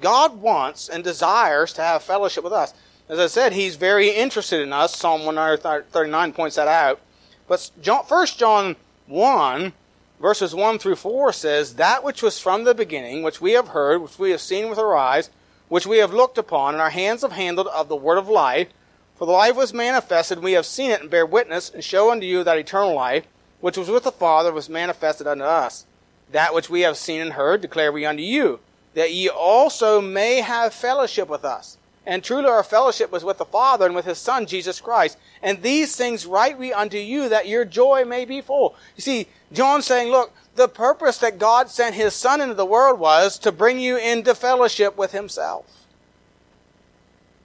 [0.00, 2.74] God wants and desires to have fellowship with us.
[3.08, 4.96] As I said, he's very interested in us.
[4.96, 7.00] Psalm 139 points that out.
[7.46, 9.72] But John, 1 John 1,
[10.20, 14.02] verses 1 through 4 says, That which was from the beginning, which we have heard,
[14.02, 15.30] which we have seen with our eyes,
[15.68, 18.68] which we have looked upon, and our hands have handled of the word of life.
[19.16, 22.10] For the life was manifested, and we have seen it, and bear witness, and show
[22.10, 23.26] unto you that eternal life,
[23.60, 25.86] which was with the Father, was manifested unto us.
[26.30, 28.60] That which we have seen and heard, declare we unto you,
[28.94, 31.75] that ye also may have fellowship with us.
[32.06, 35.18] And truly our fellowship was with the Father and with His Son, Jesus Christ.
[35.42, 38.76] And these things write we unto you that your joy may be full.
[38.94, 43.00] You see, John's saying, look, the purpose that God sent His Son into the world
[43.00, 45.86] was to bring you into fellowship with Himself.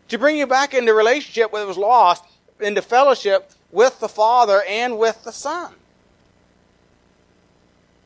[0.09, 2.23] To bring you back into relationship with was lost,
[2.59, 5.73] into fellowship with the Father and with the Son.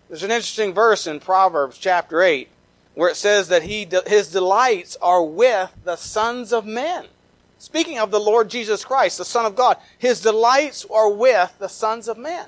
[0.07, 2.47] There's an interesting verse in Proverbs chapter 8
[2.95, 7.05] where it says that he, his delights are with the sons of men.
[7.59, 11.67] Speaking of the Lord Jesus Christ, the Son of God, his delights are with the
[11.67, 12.47] sons of men.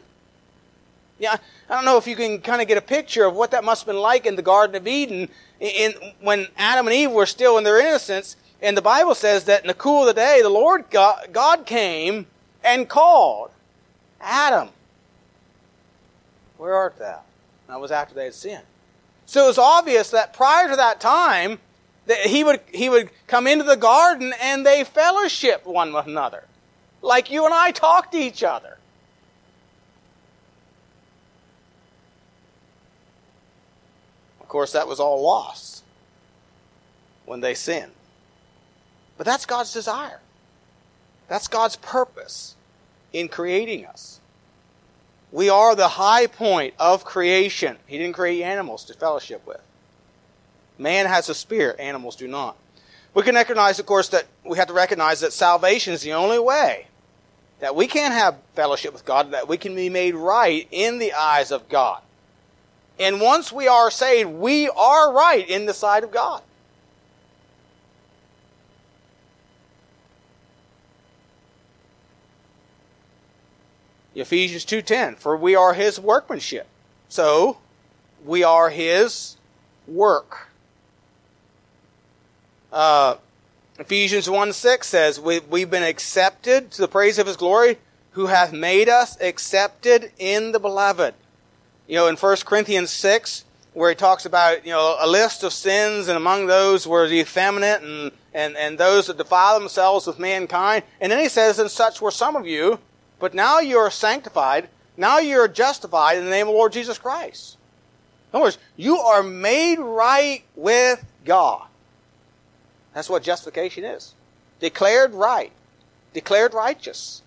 [1.20, 1.38] Yeah,
[1.70, 3.82] I don't know if you can kind of get a picture of what that must
[3.82, 5.30] have been like in the Garden of Eden
[5.60, 8.36] in, when Adam and Eve were still in their innocence.
[8.62, 11.66] And the Bible says that in the cool of the day, the Lord God, God
[11.66, 12.28] came
[12.64, 13.52] and called
[14.22, 14.70] Adam.
[16.58, 17.22] Where art thou?
[17.68, 18.64] that was after they had sinned.
[19.28, 21.60] So it was obvious that prior to that time,
[22.08, 26.46] that He would, he would come into the garden and they fellowship one with another.
[27.02, 28.78] Like you and I talk to each other.
[34.40, 35.84] Of course, that was all lost
[37.26, 37.92] when they sinned.
[39.18, 40.22] But that's God's desire.
[41.28, 42.56] That's God's purpose
[43.12, 44.22] in creating us.
[45.32, 47.78] We are the high point of creation.
[47.86, 49.62] He didn't create animals to fellowship with.
[50.78, 52.56] Man has a spirit, animals do not.
[53.14, 56.40] We can recognize, of course, that we have to recognize that salvation is the only
[56.40, 56.88] way
[57.60, 61.14] that we can have fellowship with God, that we can be made right in the
[61.14, 62.02] eyes of God.
[63.00, 66.42] And once we are saved, we are right in the sight of God.
[74.22, 76.68] Ephesians 2:10 for we are his workmanship.
[77.10, 77.58] So,
[78.26, 79.38] we are his
[79.88, 80.50] work.
[82.72, 83.16] Uh,
[83.80, 87.78] Ephesians 1 6 says, we, We've been accepted to the praise of his glory,
[88.12, 91.14] who hath made us accepted in the beloved.
[91.88, 95.54] You know, in 1 Corinthians 6, where he talks about, you know, a list of
[95.54, 100.18] sins, and among those were the effeminate and, and, and those that defile themselves with
[100.18, 100.84] mankind.
[101.00, 102.80] And then he says, And such were some of you,
[103.20, 104.70] but now you are sanctified.
[104.96, 107.58] Now you are justified in the name of the Lord Jesus Christ.
[108.32, 111.68] In other words, you are made right with God.
[112.94, 114.14] That's what justification is.
[114.60, 115.52] Declared right.
[116.14, 117.22] Declared righteous.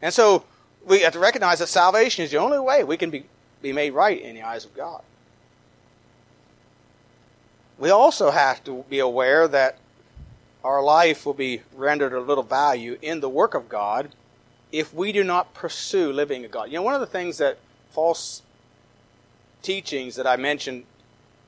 [0.00, 0.44] And so
[0.84, 3.24] we have to recognize that salvation is the only way we can be,
[3.60, 5.02] be made right in the eyes of God.
[7.78, 9.78] We also have to be aware that
[10.62, 14.10] our life will be rendered of little value in the work of God
[14.72, 16.70] if we do not pursue living a God.
[16.70, 17.58] You know, one of the things that
[17.90, 18.42] false
[19.60, 20.84] teachings that I mentioned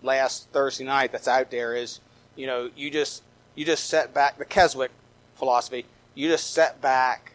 [0.02, 2.00] last Thursday night that's out there is,
[2.36, 3.22] you know, you just
[3.54, 4.90] you just set back the Keswick
[5.34, 5.86] philosophy.
[6.14, 7.32] You just set back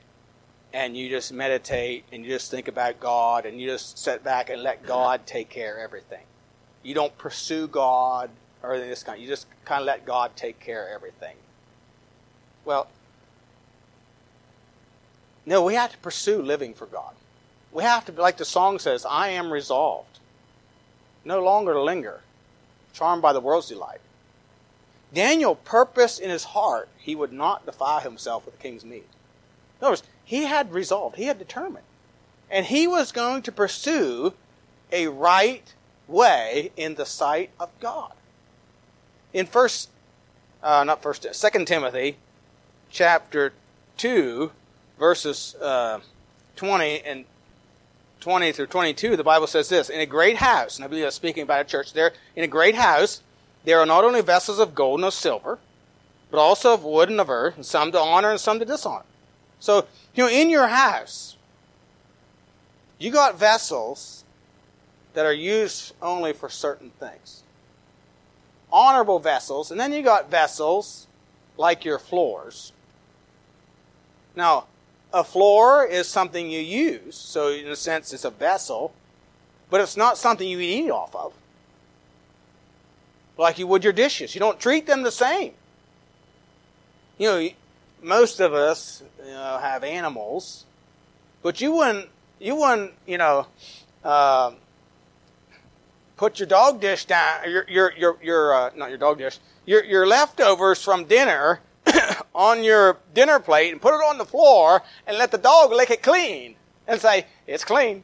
[0.71, 4.49] and you just meditate and you just think about God and you just set back
[4.49, 6.23] and let God take care of everything.
[6.83, 8.29] You don't pursue God
[8.61, 9.21] or anything this kind.
[9.21, 11.35] You just kind of let God take care of everything.
[12.65, 12.87] Well,
[15.49, 17.15] no, we have to pursue living for God.
[17.71, 20.19] We have to, like the song says, I am resolved.
[21.25, 22.21] No longer to linger,
[22.93, 23.99] charmed by the world's delight.
[25.11, 29.07] Daniel purposed in his heart he would not defile himself with the king's meat.
[29.79, 31.85] In other words, he had resolved, he had determined.
[32.51, 34.35] And he was going to pursue
[34.91, 35.73] a right
[36.07, 38.13] way in the sight of God.
[39.33, 39.89] In first,
[40.61, 42.17] uh, not first, second Timothy,
[42.91, 43.53] chapter
[43.97, 44.51] two,
[44.99, 45.99] verses uh,
[46.57, 47.25] 20 and
[48.19, 51.15] 20 through 22, the Bible says this In a great house, and I believe that's
[51.15, 53.23] speaking about a church there, in a great house,
[53.63, 55.57] there are not only vessels of gold and of silver,
[56.29, 59.05] but also of wood and of earth, and some to honor and some to dishonor.
[59.59, 61.37] So, you know, in your house,
[62.97, 64.23] you got vessels
[65.13, 67.43] that are used only for certain things.
[68.71, 71.07] Honorable vessels, and then you got vessels
[71.57, 72.73] like your floors.
[74.35, 74.65] Now,
[75.11, 78.93] a floor is something you use, so in a sense it's a vessel,
[79.69, 81.33] but it's not something you eat off of.
[83.37, 84.35] Like you would your dishes.
[84.35, 85.53] You don't treat them the same.
[87.17, 87.49] You know,
[88.01, 90.65] most of us you know, have animals,
[91.41, 93.47] but you wouldn't, you wouldn't, you know,
[94.03, 94.51] uh,
[96.17, 99.83] put your dog dish down, your, your, your, your uh, not your dog dish, your,
[99.83, 101.61] your leftovers from dinner
[102.35, 105.89] on your dinner plate and put it on the floor and let the dog lick
[105.89, 106.55] it clean
[106.87, 108.03] and say, it's clean.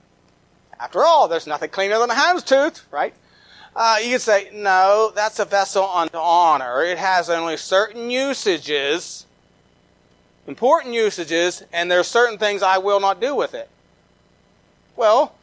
[0.80, 3.14] After all, there's nothing cleaner than a hound's tooth, right?
[3.76, 6.84] Uh, you could say, no, that's a vessel unto honor.
[6.84, 9.26] It has only certain usages,
[10.48, 13.70] important usages, and there are certain things I will not do with it.
[14.96, 15.36] Well,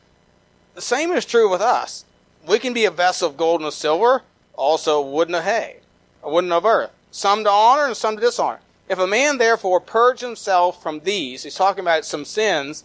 [0.74, 2.04] the same is true with us.
[2.46, 4.22] We can be a vessel of gold and silver,
[4.54, 5.80] also wood and hay,
[6.22, 8.58] or wood and of earth some to honor and some to dishonor.
[8.88, 12.84] If a man therefore purge himself from these, he's talking about some sins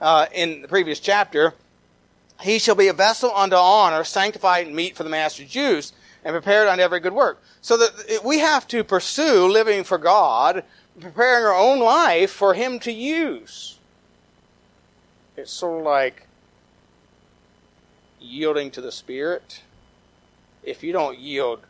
[0.00, 1.54] uh, in the previous chapter,
[2.40, 5.92] he shall be a vessel unto honor, sanctified and meet for the master's use,
[6.24, 7.42] and prepared unto every good work.
[7.60, 10.64] So that we have to pursue living for God,
[10.98, 13.78] preparing our own life for Him to use.
[15.36, 16.26] It's sort of like
[18.20, 19.62] yielding to the Spirit.
[20.62, 21.60] If you don't yield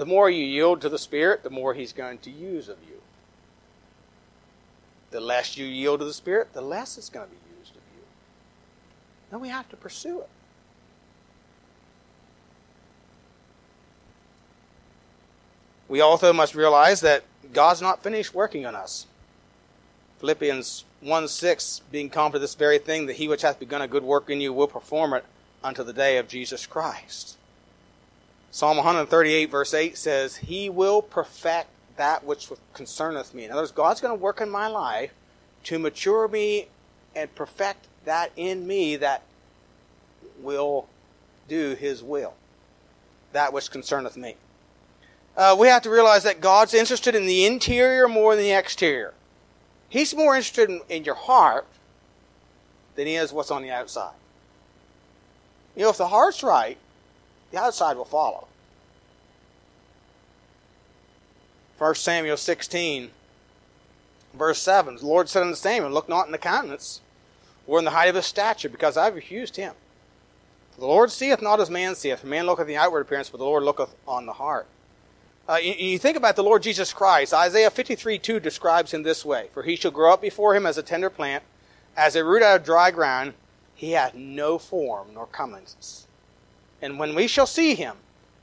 [0.00, 3.02] the more you yield to the Spirit, the more He's going to use of you.
[5.10, 7.82] The less you yield to the Spirit, the less it's going to be used of
[7.94, 8.02] you.
[9.30, 10.28] Then we have to pursue it.
[15.86, 19.06] We also must realize that God's not finished working on us.
[20.20, 23.86] Philippians 1 6, being confident of this very thing, that he which hath begun a
[23.86, 25.26] good work in you will perform it
[25.62, 27.36] unto the day of Jesus Christ.
[28.50, 33.44] Psalm 138, verse 8 says, He will perfect that which concerneth me.
[33.44, 35.12] In other words, God's going to work in my life
[35.64, 36.68] to mature me
[37.14, 39.22] and perfect that in me that
[40.40, 40.88] will
[41.48, 42.34] do His will,
[43.32, 44.36] that which concerneth me.
[45.36, 49.14] Uh, we have to realize that God's interested in the interior more than the exterior.
[49.88, 51.66] He's more interested in, in your heart
[52.94, 54.14] than he is what's on the outside.
[55.76, 56.76] You know, if the heart's right,
[57.50, 58.46] the outside will follow.
[61.78, 63.10] 1 Samuel 16,
[64.34, 64.96] verse 7.
[64.96, 67.00] The Lord said unto Samuel, Look not in the countenance,
[67.66, 69.72] or in the height of his stature, because I have refused him.
[70.72, 72.20] For the Lord seeth not as man seeth.
[72.20, 74.66] For man looketh the outward appearance, but the Lord looketh on the heart.
[75.48, 77.34] Uh, you, you, think about the Lord Jesus Christ.
[77.34, 80.78] Isaiah 53 2 describes him this way For he shall grow up before him as
[80.78, 81.42] a tender plant,
[81.96, 83.34] as a root out of dry ground.
[83.74, 86.06] He hath no form nor comeliness.
[86.82, 87.96] And when we shall see him,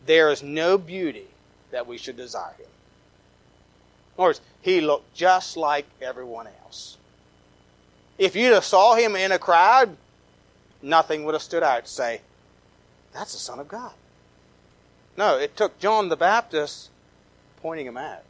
[0.05, 1.27] there is no beauty
[1.71, 2.65] that we should desire him.
[4.17, 6.97] In other words, he looked just like everyone else.
[8.17, 9.95] If you'd have saw him in a crowd,
[10.81, 12.21] nothing would have stood out to say,
[13.13, 13.93] that's the Son of God.
[15.17, 16.89] No, it took John the Baptist
[17.61, 18.23] pointing him out.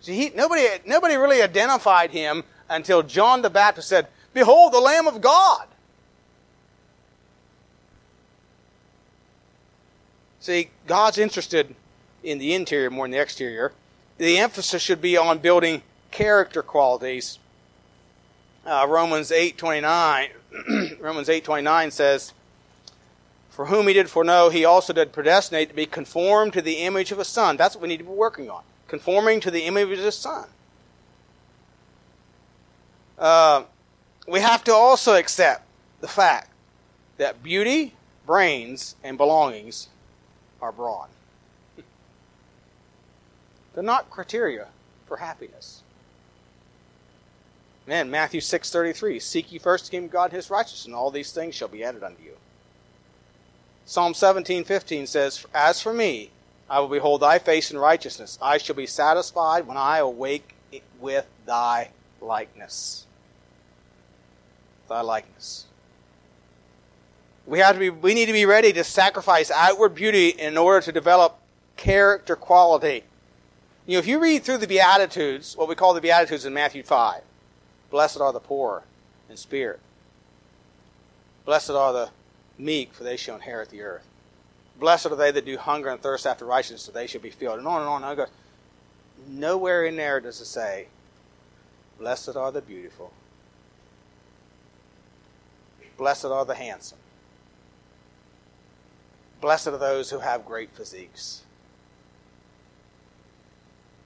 [0.00, 5.06] See, he, nobody, nobody really identified him until John the Baptist said, Behold, the Lamb
[5.06, 5.66] of God.
[10.40, 11.74] See, God's interested
[12.24, 13.72] in the interior more than the exterior.
[14.18, 17.38] The emphasis should be on building character qualities.
[18.66, 20.30] Uh, Romans 8.29
[21.00, 22.32] Romans 8.29 says,
[23.50, 27.12] for whom he did foreknow, he also did predestinate to be conformed to the image
[27.12, 27.56] of a son.
[27.56, 28.62] That's what we need to be working on.
[28.88, 30.48] Conforming to the image of his son.
[33.18, 33.64] Uh,
[34.26, 35.66] we have to also accept
[36.00, 36.50] the fact
[37.18, 39.88] that beauty, brains, and belongings
[40.60, 41.08] are broad.
[43.74, 44.68] They're not criteria
[45.06, 45.82] for happiness.
[47.86, 51.10] Man, Matthew 6.33, Seek ye first the kingdom of God and his righteousness, and all
[51.10, 52.36] these things shall be added unto you.
[53.86, 56.30] Psalm 17:15 says, "As for me,
[56.68, 58.38] I will behold thy face in righteousness.
[58.40, 60.54] I shall be satisfied when I awake
[61.00, 61.90] with thy
[62.20, 63.06] likeness."
[64.88, 65.66] Thy likeness.
[67.50, 70.80] We have to be we need to be ready to sacrifice outward beauty in order
[70.82, 71.40] to develop
[71.76, 73.02] character quality.
[73.88, 76.84] You know, if you read through the Beatitudes, what we call the Beatitudes in Matthew
[76.84, 77.22] 5,
[77.90, 78.84] blessed are the poor
[79.28, 79.80] in spirit.
[81.44, 82.10] Blessed are the
[82.56, 84.06] meek, for they shall inherit the earth.
[84.78, 87.58] Blessed are they that do hunger and thirst after righteousness, for they shall be filled.
[87.58, 88.04] And on and on.
[88.04, 88.26] And on
[89.26, 90.86] Nowhere in there does it say,
[91.98, 93.12] Blessed are the beautiful.
[95.98, 96.99] Blessed are the handsome.
[99.40, 101.42] Blessed are those who have great physiques.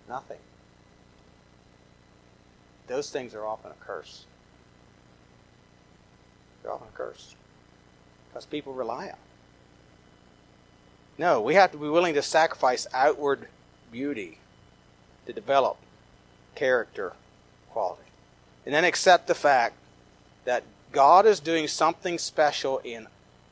[0.09, 0.39] Nothing.
[2.87, 4.27] Those things are often a curse.
[6.63, 7.35] They're often a curse
[8.29, 9.17] because people rely on.
[11.17, 13.47] No, we have to be willing to sacrifice outward
[13.91, 14.39] beauty
[15.27, 15.79] to develop
[16.55, 17.13] character
[17.71, 18.03] quality.
[18.67, 19.77] And then accept the fact
[20.45, 23.07] that God is doing something special in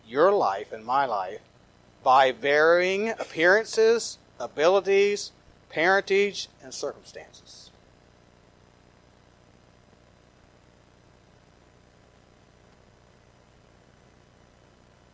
[0.07, 1.41] your life and my life
[2.03, 5.32] by varying appearances, abilities,
[5.68, 7.70] parentage, and circumstances.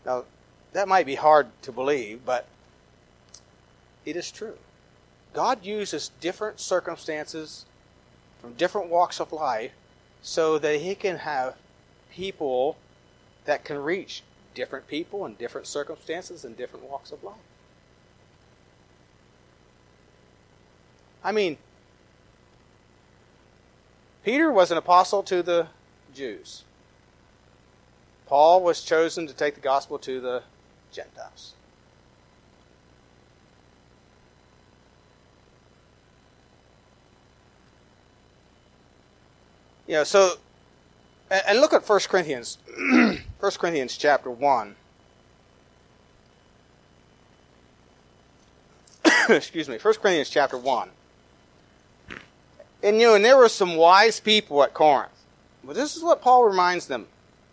[0.04, 0.24] Now,
[0.72, 2.46] that might be hard to believe, but
[4.06, 4.56] it is true.
[5.34, 7.66] God uses different circumstances
[8.40, 9.72] from different walks of life
[10.22, 11.56] so that He can have
[12.10, 12.78] people
[13.44, 14.22] that can reach
[14.58, 17.36] different people in different circumstances and different walks of life.
[21.22, 21.58] I mean,
[24.24, 25.68] Peter was an apostle to the
[26.12, 26.64] Jews.
[28.26, 30.42] Paul was chosen to take the gospel to the
[30.90, 31.54] Gentiles.
[39.86, 40.34] Yeah, so,
[41.30, 44.74] and look at 1 Corinthians, 1 Corinthians chapter 1.
[49.28, 50.90] Excuse me, 1 Corinthians chapter 1.
[52.82, 55.12] And you know, and there were some wise people at Corinth.
[55.64, 57.06] But this is what Paul reminds them.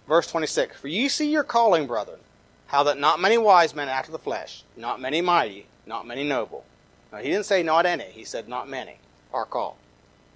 [0.07, 2.19] Verse 26 For ye see your calling, brethren,
[2.67, 6.63] how that not many wise men after the flesh, not many mighty, not many noble.
[7.11, 8.97] Now, he didn't say not any, he said not many
[9.34, 9.76] are called.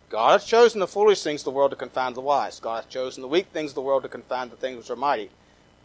[0.10, 2.60] God has chosen the foolish things of the world to confound the wise.
[2.60, 4.95] God has chosen the weak things of the world to confound the things which are
[4.95, 5.30] mighty.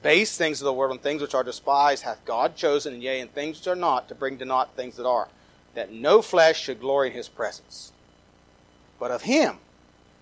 [0.02, 3.20] Base things of the world and things which are despised hath God chosen, and yea,
[3.20, 5.28] and things which are not, to bring to naught things that are,
[5.74, 7.92] that no flesh should glory in his presence.
[8.98, 9.58] But of him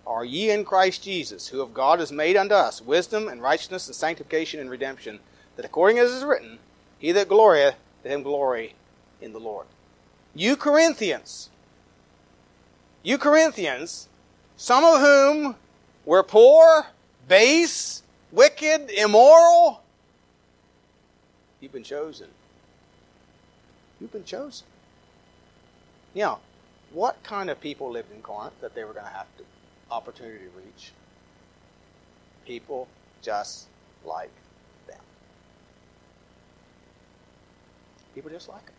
[0.05, 3.87] are ye in Christ Jesus, who of God is made unto us wisdom and righteousness
[3.87, 5.21] and sanctification and redemption,
[5.55, 6.59] that according as is written,
[6.99, 8.75] He that glorieth, let him glory
[9.21, 9.67] in the Lord.
[10.35, 11.51] You Corinthians,
[13.03, 14.09] you Corinthians,
[14.57, 15.57] some of whom
[16.05, 16.87] were poor,
[17.29, 19.83] base, wicked, immoral,
[21.61, 22.29] you've been chosen.
[24.01, 24.67] You've been chosen.
[26.15, 26.41] Now,
[26.93, 29.45] what kind of people lived in Corinth that they were going to have to
[29.91, 30.93] opportunity to reach?
[32.47, 32.89] People
[33.23, 33.67] just
[34.05, 34.31] like
[34.89, 35.01] them.
[38.15, 38.75] People just like them.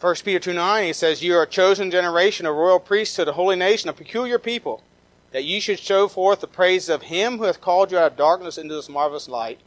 [0.00, 3.32] 1 Peter 2 9, he says, You are a chosen generation, a royal priesthood, a
[3.32, 4.82] holy nation, a peculiar people,
[5.30, 8.18] that ye should show forth the praises of him who hath called you out of
[8.18, 9.60] darkness into this marvelous light,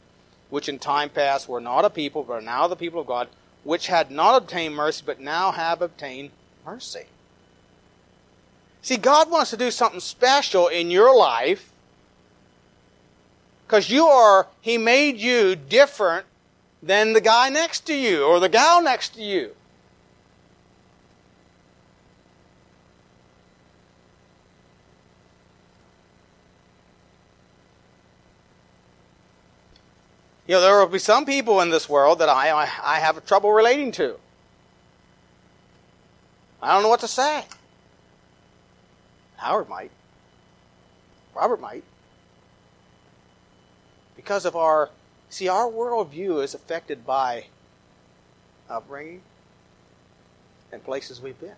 [0.50, 3.28] which in time past were not a people, but are now the people of God,
[3.64, 6.30] which had not obtained mercy, but now have obtained
[6.64, 7.06] mercy.
[8.82, 11.72] See, God wants to do something special in your life
[13.66, 16.26] because you are, He made you different
[16.82, 19.54] than the guy next to you or the gal next to you.
[30.48, 32.48] You know, there will be some people in this world that I,
[32.82, 34.16] I, have trouble relating to.
[36.62, 37.44] I don't know what to say.
[39.36, 39.90] Howard might.
[41.36, 41.84] Robert might.
[44.16, 44.88] Because of our,
[45.28, 47.44] see, our worldview is affected by
[48.70, 49.20] upbringing
[50.72, 51.56] and places we've been.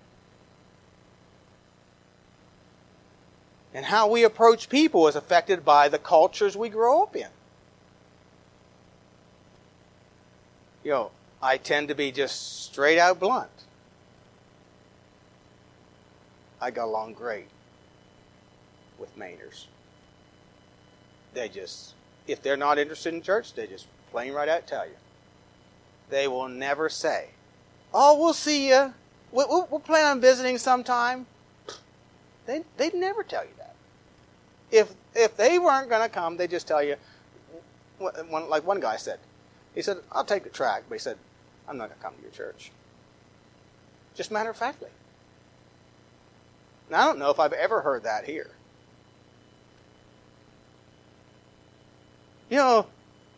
[3.73, 7.29] And how we approach people is affected by the cultures we grow up in.
[10.83, 11.11] You know,
[11.43, 13.51] I tend to be just straight out blunt.
[16.61, 17.49] I got along great
[18.99, 19.67] with Mainers.
[21.33, 21.95] They just,
[22.27, 24.97] if they're not interested in church, they just plain right out tell you.
[26.11, 27.29] They will never say,
[27.95, 28.93] "Oh, we'll see you.
[29.31, 31.27] We'll, we'll plan on visiting sometime."
[32.47, 33.75] They they'd never tell you that.
[34.71, 36.97] If if they weren't going to come, they just tell you.
[38.01, 39.21] Like one guy said,
[39.75, 41.17] he said, "I'll take the track," but he said,
[41.69, 42.71] "I'm not going to come to your church."
[44.15, 44.91] Just matter of factly.
[46.91, 48.51] Now I don't know if I've ever heard that here.
[52.49, 52.87] You know,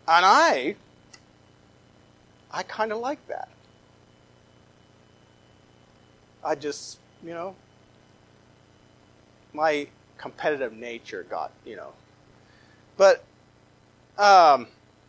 [0.09, 0.77] and I,
[2.51, 3.51] I kind of like that.
[6.43, 7.55] I just, you know,
[9.53, 11.93] my competitive nature got, you know.
[12.97, 13.23] But,
[14.19, 14.67] um,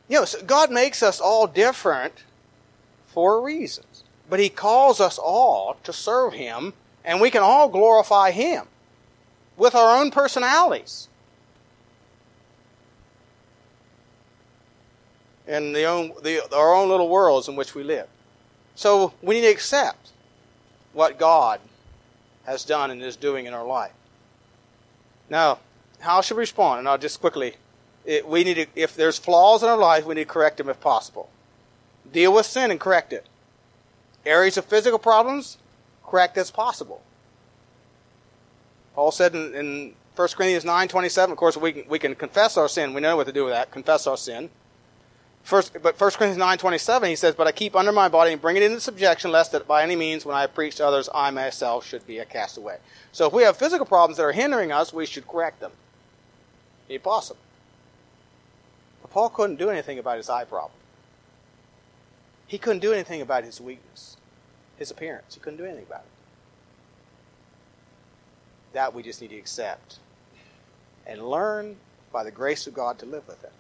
[0.08, 2.24] you know, God makes us all different
[3.08, 4.04] for reasons.
[4.30, 6.74] But He calls us all to serve Him,
[7.04, 8.68] and we can all glorify Him
[9.58, 11.08] with our own personalities.
[15.48, 18.08] and the own, the, our own little worlds in which we live.
[18.76, 20.12] So we need to accept
[20.94, 21.60] what God
[22.46, 23.94] has done and is doing in our life.
[25.30, 25.60] Now,
[26.00, 26.80] how should we respond?
[26.80, 27.56] And I'll just quickly,
[28.06, 30.70] it, we need to, if there's flaws in our life, we need to correct them
[30.70, 31.30] if possible.
[32.12, 33.26] Deal with sin and correct it.
[34.26, 35.58] Areas of physical problems,
[36.06, 37.02] correct as possible.
[38.96, 42.58] Paul said in, in 1 Corinthians 9, 27, of course, we can, we can confess
[42.58, 42.94] our sin.
[42.94, 43.72] We know what to do with that.
[43.72, 44.50] Confess our sin.
[45.44, 48.56] First, but 1 Corinthians 9.27, he says, But I keep under my body and bring
[48.56, 51.86] it into subjection, lest that by any means, when I preach to others, I myself
[51.86, 52.78] should be a castaway.
[53.12, 55.72] So if we have physical problems that are hindering us, we should correct them.
[56.88, 57.40] If possible.
[59.14, 60.80] Paul couldn't do anything about his eye problem.
[62.48, 64.18] He couldn't do anything about his weakness,
[64.76, 65.36] his appearance.
[65.36, 66.06] He couldn't do anything about it.
[68.74, 70.00] That we just need to accept
[71.06, 71.78] and learn
[72.12, 73.54] by the grace of God to live with it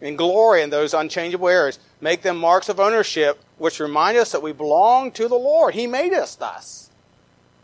[0.00, 1.78] and glory in those unchangeable areas.
[2.00, 5.74] Make them marks of ownership, which remind us that we belong to the Lord.
[5.74, 6.90] He made us thus.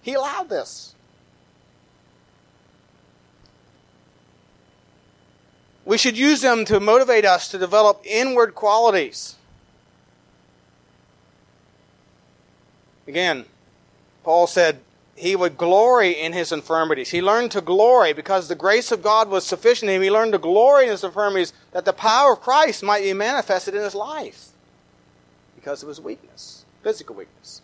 [0.02, 0.94] He allowed this.
[5.88, 9.36] We should use them to motivate us to develop inward qualities.
[13.06, 13.46] Again,
[14.22, 14.80] Paul said,
[15.16, 17.08] he would glory in his infirmities.
[17.08, 20.02] He learned to glory because the grace of God was sufficient in him.
[20.02, 23.74] He learned to glory in his infirmities that the power of Christ might be manifested
[23.74, 24.48] in his life.
[25.56, 27.62] because of his weakness, physical weakness.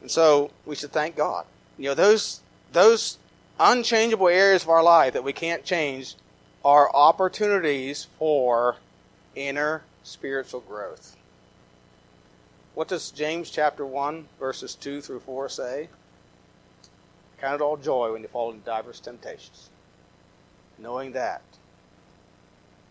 [0.00, 1.46] And so we should thank God.
[1.76, 2.40] You know, those
[2.72, 3.18] those
[3.58, 6.14] unchangeable areas of our life that we can't change
[6.64, 8.76] are opportunities for
[9.34, 11.16] inner spiritual growth.
[12.74, 15.88] What does James chapter 1, verses 2 through 4 say?
[17.40, 19.70] Count it all joy when you fall into diverse temptations,
[20.78, 21.42] knowing that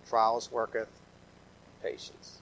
[0.07, 0.89] trials worketh
[1.82, 2.39] patience.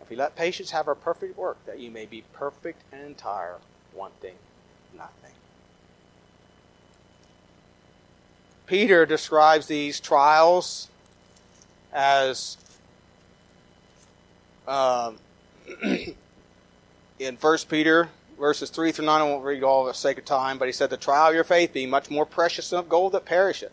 [0.00, 3.56] If you let patience have her perfect work, that you may be perfect and entire,
[3.94, 4.34] wanting
[4.96, 5.23] nothing.
[8.66, 10.88] Peter describes these trials
[11.92, 12.56] as
[14.66, 15.18] um,
[17.18, 18.08] in 1 Peter
[18.38, 19.20] verses 3 through 9.
[19.20, 21.34] I won't read all for the sake of time, but he said, The trial of
[21.34, 23.72] your faith being much more precious than of gold that perisheth,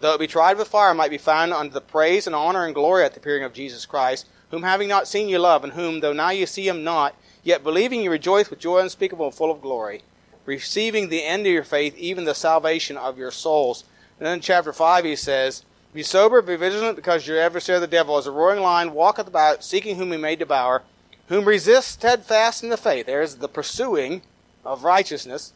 [0.00, 2.74] though it be tried with fire, might be found unto the praise and honor and
[2.74, 6.00] glory at the appearing of Jesus Christ whom having not seen you love, and whom,
[6.00, 9.50] though now you see him not, yet believing you rejoice with joy unspeakable and full
[9.50, 10.02] of glory,
[10.44, 13.84] receiving the end of your faith, even the salvation of your souls.
[14.18, 17.86] And then in chapter 5 he says, Be sober, be vigilant, because your adversary the
[17.86, 20.82] devil, is a roaring lion, walketh about, seeking whom he may devour,
[21.28, 23.06] whom resist steadfast in the faith.
[23.06, 24.22] There's the pursuing
[24.64, 25.52] of righteousness.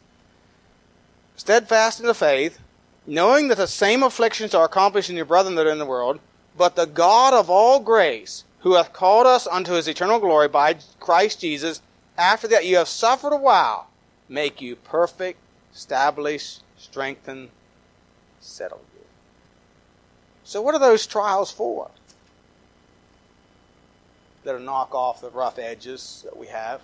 [1.35, 2.59] Steadfast in the faith,
[3.05, 6.19] knowing that the same afflictions are accomplished in your brethren that are in the world,
[6.57, 10.75] but the God of all grace, who hath called us unto his eternal glory by
[10.99, 11.81] Christ Jesus,
[12.17, 13.87] after that you have suffered a while,
[14.27, 15.39] make you perfect,
[15.73, 17.49] establish, strengthen,
[18.47, 19.03] settle you.
[20.43, 21.91] So, what are those trials for?
[24.43, 26.81] That'll knock off the rough edges that we have.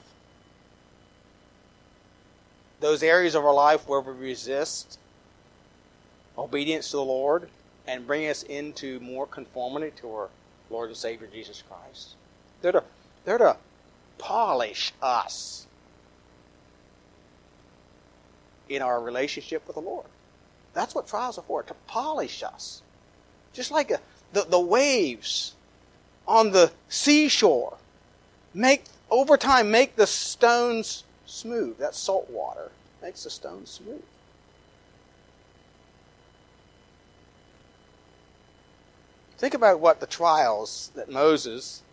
[2.82, 5.00] Those areas of our life where we resist
[6.38, 7.48] obedience to the Lord
[7.88, 10.30] and bring us into more conformity to our
[10.70, 12.16] Lord and Savior Jesus Christ.
[12.62, 12.84] They're to,
[13.24, 13.58] they're to
[14.18, 15.68] polish us
[18.68, 20.06] in our relationship with the Lord.
[20.74, 22.82] That's what trials are for, to polish us.
[23.54, 24.00] Just like a,
[24.32, 25.54] the, the waves
[26.28, 27.78] on the seashore
[28.54, 31.78] make, over time, make the stones smooth.
[31.78, 32.72] That salt water
[33.02, 34.02] makes the stones smooth.
[39.38, 41.84] Think about what the trials that Moses,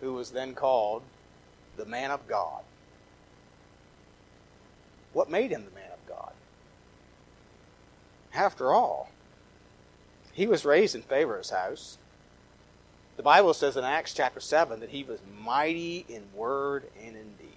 [0.00, 1.02] who was then called
[1.76, 2.62] the man of God,
[5.12, 5.81] what made him the man?
[8.34, 9.10] After all,
[10.32, 11.98] he was raised in Pharaoh's house.
[13.16, 17.34] The Bible says in Acts chapter 7 that he was mighty in word and in
[17.38, 17.48] deed.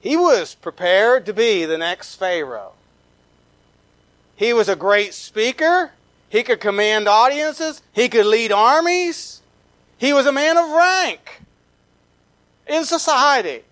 [0.00, 2.72] He was prepared to be the next Pharaoh.
[4.34, 5.92] He was a great speaker.
[6.28, 7.82] He could command audiences.
[7.92, 9.42] He could lead armies.
[9.98, 11.42] He was a man of rank
[12.66, 13.62] in society.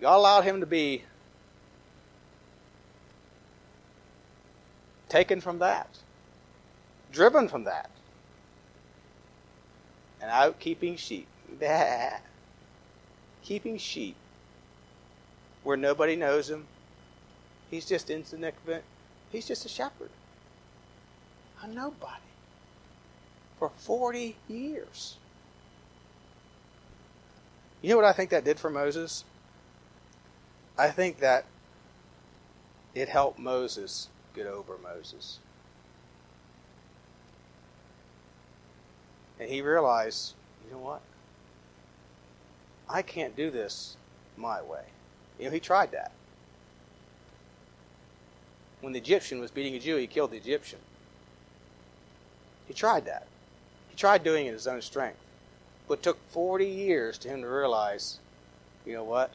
[0.00, 1.04] God allowed him to be
[5.08, 5.98] taken from that,
[7.12, 7.90] driven from that,
[10.20, 11.28] and out keeping sheep.
[13.42, 14.16] keeping sheep
[15.62, 16.66] where nobody knows him,
[17.70, 18.84] He's just insignificant.
[19.30, 20.10] He's just a shepherd.
[21.62, 22.22] A nobody.
[23.58, 25.16] For 40 years.
[27.82, 29.24] You know what I think that did for Moses?
[30.78, 31.46] I think that
[32.94, 35.38] it helped Moses get over Moses.
[39.38, 41.02] And he realized, you know what?
[42.88, 43.96] I can't do this
[44.36, 44.84] my way.
[45.38, 46.12] You know, he tried that
[48.80, 50.78] when the Egyptian was beating a Jew, he killed the Egyptian.
[52.68, 53.26] He tried that.
[53.88, 55.18] He tried doing it in his own strength.
[55.88, 58.18] But it took 40 years to him to realize,
[58.84, 59.32] you know what?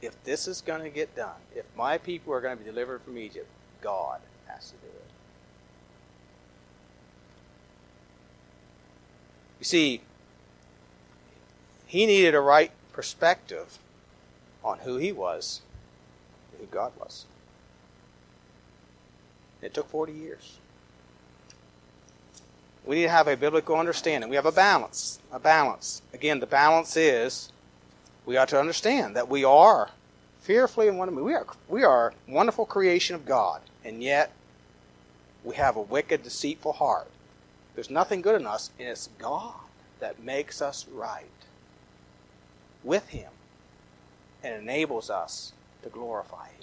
[0.00, 3.02] If this is going to get done, if my people are going to be delivered
[3.02, 3.48] from Egypt,
[3.80, 5.10] God has to do it.
[9.58, 10.02] You see,
[11.86, 13.78] he needed a right perspective
[14.62, 15.62] on who he was
[16.58, 17.24] who God was.
[19.62, 20.58] It took 40 years.
[22.84, 24.30] We need to have a biblical understanding.
[24.30, 25.20] We have a balance.
[25.32, 26.02] A balance.
[26.12, 27.52] Again, the balance is
[28.28, 29.88] we ought to understand that we are
[30.42, 31.24] fearfully and wonderfully.
[31.24, 34.32] We are, we are wonderful creation of God, and yet
[35.42, 37.08] we have a wicked, deceitful heart.
[37.74, 39.54] There's nothing good in us, and it's God
[40.00, 41.24] that makes us right
[42.84, 43.30] with Him
[44.44, 46.57] and enables us to glorify Him.